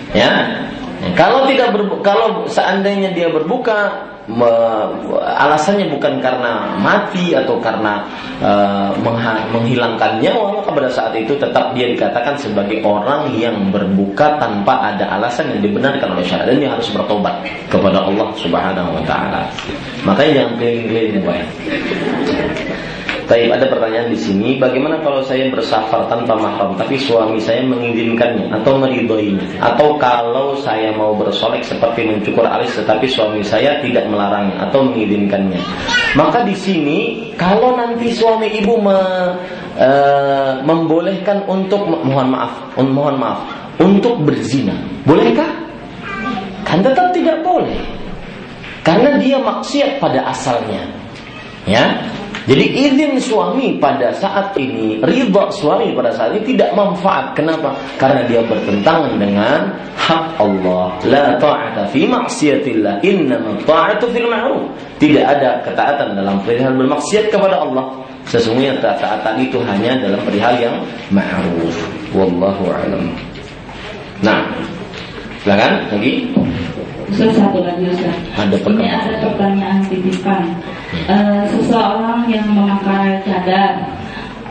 [0.09, 0.65] Ya,
[1.13, 4.51] kalau tidak berbuka, kalau seandainya dia berbuka me,
[5.17, 8.05] alasannya bukan karena mati atau karena
[8.37, 8.93] uh,
[9.49, 15.17] menghilangkan nyawa maka pada saat itu tetap dia dikatakan sebagai orang yang berbuka tanpa ada
[15.17, 17.41] alasan yang dibenarkan oleh syariat dan dia harus bertobat
[17.73, 19.49] kepada Allah Subhanahu wa taala.
[20.05, 21.49] Makanya jangan keliling-keliling.
[23.29, 28.49] Tapi ada pertanyaan di sini, bagaimana kalau saya bersafar tanpa mahram tapi suami saya mengizinkannya
[28.49, 29.61] atau meridhoinya?
[29.61, 35.61] Atau kalau saya mau bersolek seperti mencukur alis tetapi suami saya tidak melarangnya atau mengizinkannya?
[36.17, 36.99] Maka di sini
[37.37, 38.97] kalau nanti suami ibu me,
[39.77, 39.89] e,
[40.65, 43.45] membolehkan untuk mohon maaf, mohon maaf,
[43.77, 44.73] untuk berzina,
[45.05, 45.53] bolehkah?
[46.65, 47.77] Kan tetap tidak boleh.
[48.81, 50.81] Karena dia maksiat pada asalnya.
[51.69, 52.01] Ya,
[52.47, 57.35] jadi izin suami pada saat ini, ridha suami pada saat ini tidak manfaat.
[57.35, 57.75] Kenapa?
[57.99, 59.67] Karena dia bertentangan dengan
[59.99, 60.95] hak Allah.
[61.09, 64.63] La ta'ata fi maksiatillah, innama ta'atu fil ma'ruf.
[65.01, 67.91] Tidak ada ketaatan dalam perihal bermaksiat kepada Allah.
[68.29, 70.75] Sesungguhnya ketaatan itu hanya dalam perihal yang
[71.11, 71.75] ma'ruf.
[72.15, 73.09] Wallahu a'lam.
[74.23, 74.43] Nah,
[75.43, 76.27] silakan lagi.
[77.09, 78.15] Ustaz satu lagi Ustaz.
[78.37, 80.61] Ada Ini ada pertanyaan titipan.
[81.09, 83.97] Uh, seseorang yang memakai cadar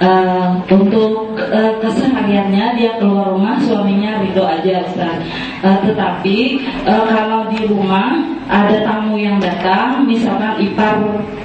[0.03, 5.23] uh, untuk uh, kesehariannya dia keluar rumah suaminya ridho aja Ustaz.
[5.63, 10.99] Uh, tetapi uh, kalau di rumah ada tamu yang datang, misalkan ipar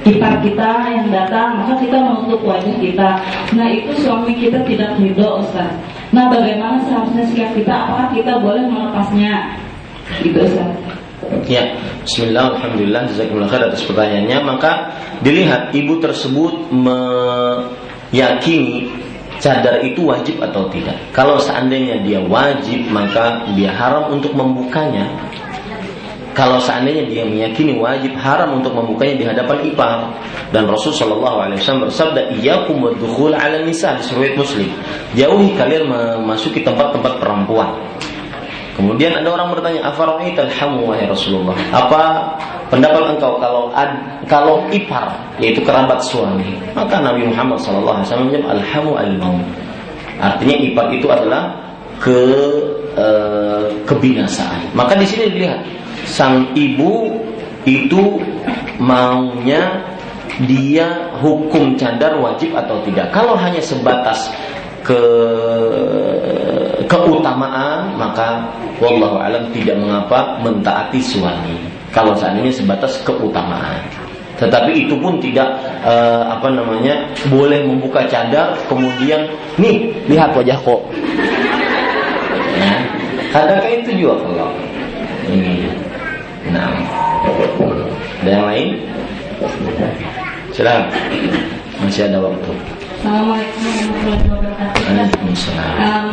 [0.07, 3.09] ipar kita yang datang, maka kita menutup wajah kita.
[3.53, 5.78] Nah itu suami kita tidak ridho Ustaz.
[6.09, 7.74] Nah bagaimana seharusnya sikap kita?
[7.74, 9.61] Apakah kita boleh melepasnya?
[10.22, 11.03] Gitu Ustaz.
[11.49, 11.75] Ya,
[12.05, 14.38] Bismillah, Alhamdulillah, Jazakumullah khair atas pertanyaannya.
[14.45, 14.71] Maka
[15.25, 16.71] dilihat ibu tersebut
[18.11, 18.89] meyakini
[19.43, 20.95] cadar itu wajib atau tidak.
[21.11, 25.09] Kalau seandainya dia wajib, maka dia haram untuk membukanya.
[26.34, 30.17] Kalau seandainya dia meyakini wajib haram untuk membukanya di hadapan ipar
[30.49, 34.65] dan Rasul Shallallahu Alaihi Wasallam bersabda iyyakum wadkhul ala nisa di Muslim
[35.13, 37.77] jauhi kalian memasuki tempat-tempat perempuan
[38.74, 42.01] Kemudian ada orang bertanya, "Afara'ait alhamu wahai Rasulullah?" Apa
[42.74, 43.93] pendapat engkau kalau ad,
[44.26, 46.57] kalau ipar yaitu kerabat suami?
[46.74, 49.13] Maka Nabi Muhammad sallallahu alaihi wasallam menjawab, "Alhamu al
[50.24, 51.53] Artinya ipar itu adalah
[52.01, 52.19] ke
[52.93, 53.07] e,
[53.88, 54.74] kebinasaan.
[54.78, 55.59] Maka di sini dilihat
[56.05, 57.11] sang ibu
[57.63, 58.19] itu
[58.78, 59.82] maunya
[60.49, 63.13] dia hukum cadar wajib atau tidak.
[63.13, 64.34] Kalau hanya sebatas
[64.84, 65.01] ke
[66.86, 68.43] keutamaan maka
[68.84, 71.55] wallahu alam tidak mengapa mentaati suami.
[71.95, 73.79] Kalau seandainya sebatas keutamaan.
[74.38, 75.55] Tetapi itu pun tidak
[75.86, 80.81] uh, apa namanya boleh membuka cadar kemudian nih lihat wajah kok.
[82.59, 82.75] Ya.
[83.34, 84.51] adakah itu juga kalau
[85.31, 85.69] ini.
[86.51, 86.75] Nah.
[88.23, 88.67] Ada yang lain?
[90.51, 90.88] Silahkan
[91.84, 92.51] masih ada waktu
[93.04, 94.84] Assalamualaikum warahmatullahi wabarakatuh.
[95.76, 96.08] Um,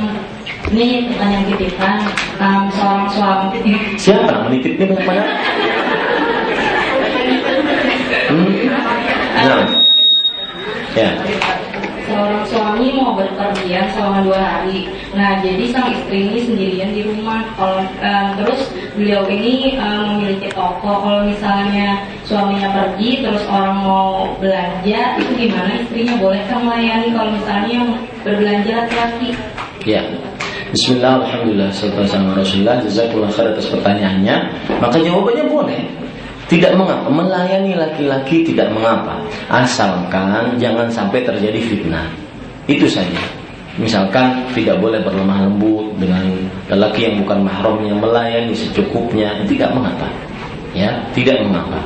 [0.74, 2.02] ini pertanyaan titipan
[2.42, 3.62] um, seorang suami.
[3.94, 5.22] Siapa menitip ini banyak
[8.30, 8.74] Hmm?
[9.38, 9.70] Nah.
[10.98, 11.14] Ya
[12.10, 14.88] seorang suami mau berpergian selama dua hari.
[15.12, 17.44] Nah, jadi sang istri ini sendirian di rumah.
[17.60, 21.04] Kalau uh, terus beliau ini uh, memiliki toko.
[21.04, 27.78] Kalau misalnya suaminya pergi, terus orang mau belanja, itu gimana istrinya bolehkah melayani kalau misalnya
[28.24, 29.28] berbelanja laki-laki?
[29.84, 30.00] Ya.
[30.70, 34.36] Bismillah, Alhamdulillah, sama Rasulullah, jazakullah khair atas pertanyaannya.
[34.78, 35.82] Maka jawabannya boleh.
[36.46, 42.29] Tidak mengapa, melayani laki-laki tidak mengapa, asalkan jangan sampai terjadi fitnah.
[42.70, 43.18] Itu saja.
[43.74, 46.22] Misalkan tidak boleh berlemah lembut dengan
[46.70, 50.06] lelaki yang bukan mahramnya melayani secukupnya, tidak mengapa.
[50.76, 51.82] Ya, tidak mengapa.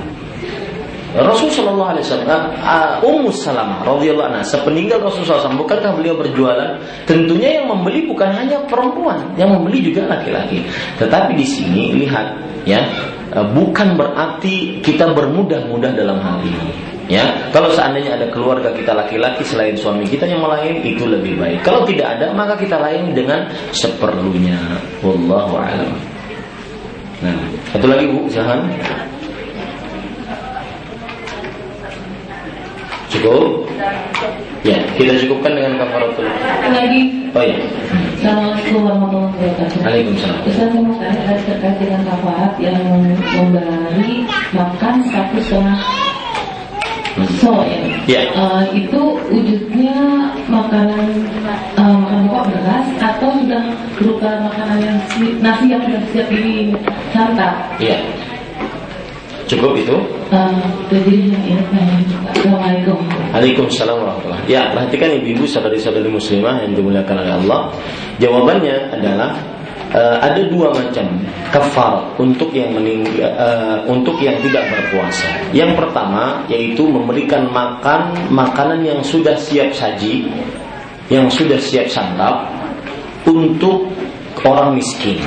[1.14, 6.82] Rasul Shallallahu Alaihi Wasallam, uh, Ummu Salamah radhiyallahu anha, sepeninggal Rasul SAW, bukankah beliau berjualan?
[7.06, 10.66] Tentunya yang membeli bukan hanya perempuan, yang membeli juga laki-laki.
[10.98, 12.34] Tetapi di sini lihat,
[12.66, 12.82] ya,
[13.34, 16.93] Eh, bukan berarti kita bermudah-mudah dalam hal ini.
[17.04, 21.60] Ya, kalau seandainya ada keluarga kita laki-laki selain suami kita yang melayani itu lebih baik.
[21.60, 23.44] Kalau tidak ada, maka kita layani dengan
[23.76, 24.56] seperlunya.
[25.04, 25.92] Wallahu a'lam.
[27.20, 27.38] Nah,
[27.76, 28.72] satu lagi Bu, Zahan.
[33.12, 33.68] Cukup?
[34.64, 36.24] Ya, kita cukupkan dengan kafaratul.
[36.72, 37.02] Lagi.
[37.36, 37.56] Oh ya.
[38.16, 39.78] Assalamualaikum warahmatullahi wabarakatuh.
[39.84, 40.40] Waalaikumsalam.
[40.48, 42.80] Ustaz saya mau tanya terkait dengan kafarat yang
[43.36, 44.24] memberi
[44.56, 45.80] makan satu setengah
[47.38, 47.78] so ya.
[48.10, 48.20] Ya.
[48.34, 49.00] Uh, itu
[49.30, 49.96] wujudnya
[50.50, 51.08] makanan
[51.78, 53.62] uh, makan pokok beras atau sudah
[53.96, 57.54] berupa makanan yang si- nasi yang sudah siap disantap.
[57.78, 57.98] Iya.
[59.44, 59.96] Cukup itu?
[60.32, 60.56] Uh,
[60.88, 61.58] jadi nanya.
[62.32, 62.98] Assalamualaikum.
[63.32, 67.60] Waalaikumsalam warahmatullahi Ya, perhatikan ibu-ibu saudari-saudari muslimah yang dimuliakan oleh Allah.
[68.18, 69.36] Jawabannya adalah
[69.94, 71.06] eh, ada dua macam
[71.54, 75.30] kafar untuk yang mening, eh, untuk yang tidak berpuasa.
[75.54, 80.26] Yang pertama yaitu memberikan makan makanan yang sudah siap saji,
[81.08, 82.50] yang sudah siap santap
[83.24, 83.88] untuk
[84.42, 85.22] orang miskin.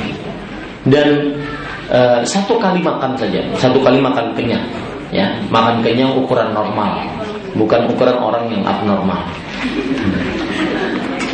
[0.87, 1.39] Dan
[1.87, 4.67] eh, satu kali makan saja, satu kali makan kenyang,
[5.15, 7.07] ya, makan kenyang ukuran normal,
[7.55, 9.23] bukan ukuran orang yang abnormal.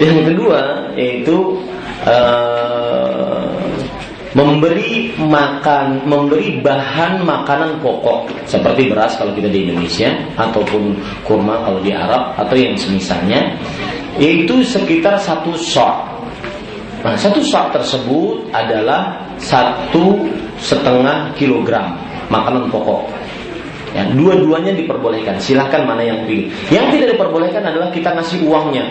[0.02, 1.54] Yang kedua yaitu
[2.08, 3.44] eh,
[4.34, 11.80] memberi makan, memberi bahan makanan pokok seperti beras kalau kita di Indonesia ataupun kurma kalau
[11.80, 13.54] di Arab atau yang semisalnya,
[14.18, 16.12] yaitu sekitar satu sok.
[17.04, 20.24] Nah, satu sak tersebut adalah satu
[20.58, 22.00] setengah kilogram
[22.32, 23.23] makanan pokok.
[23.94, 25.38] Ya, dua-duanya diperbolehkan.
[25.38, 26.50] Silahkan mana yang pilih.
[26.74, 28.86] Yang tidak diperbolehkan adalah kita ngasih uangnya.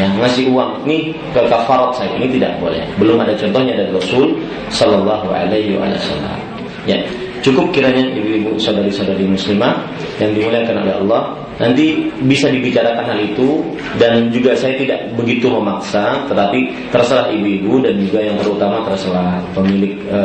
[0.00, 0.88] Ya, ngasih uang.
[0.88, 2.80] Ini ke kafarat saya ini tidak boleh.
[2.96, 4.40] Belum ada contohnya dari Rasul
[4.72, 6.40] Sallallahu Alaihi Wasallam.
[6.88, 6.96] Ya,
[7.44, 9.84] cukup kiranya ibu-ibu saudari-saudari muslimah
[10.16, 11.22] yang dimuliakan oleh Allah
[11.58, 13.66] nanti bisa dibicarakan hal itu
[13.98, 19.98] dan juga saya tidak begitu memaksa tetapi terserah ibu-ibu dan juga yang terutama terserah pemilik
[20.06, 20.20] e,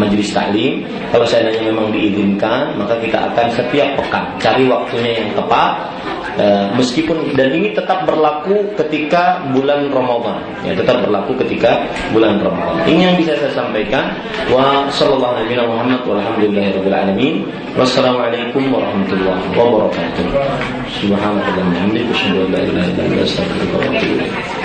[0.00, 0.82] majelis taklim.
[1.12, 5.72] Kalau saya nanya memang diizinkan maka kita akan setiap pekan cari waktunya yang tepat
[6.40, 6.46] e,
[6.80, 10.40] meskipun dan ini tetap berlaku ketika bulan Ramadan.
[10.64, 11.84] Ya tetap berlaku ketika
[12.16, 12.88] bulan Ramadan.
[12.88, 14.16] Ini yang bisa saya sampaikan.
[14.48, 15.60] Wa sallallahu alaihi
[16.88, 17.44] alamin.
[17.76, 20.77] Wassalamualaikum warahmatullahi wabarakatuh
[22.52, 24.57] la ilaha illa anta astaghfiruka wa atubu ilaik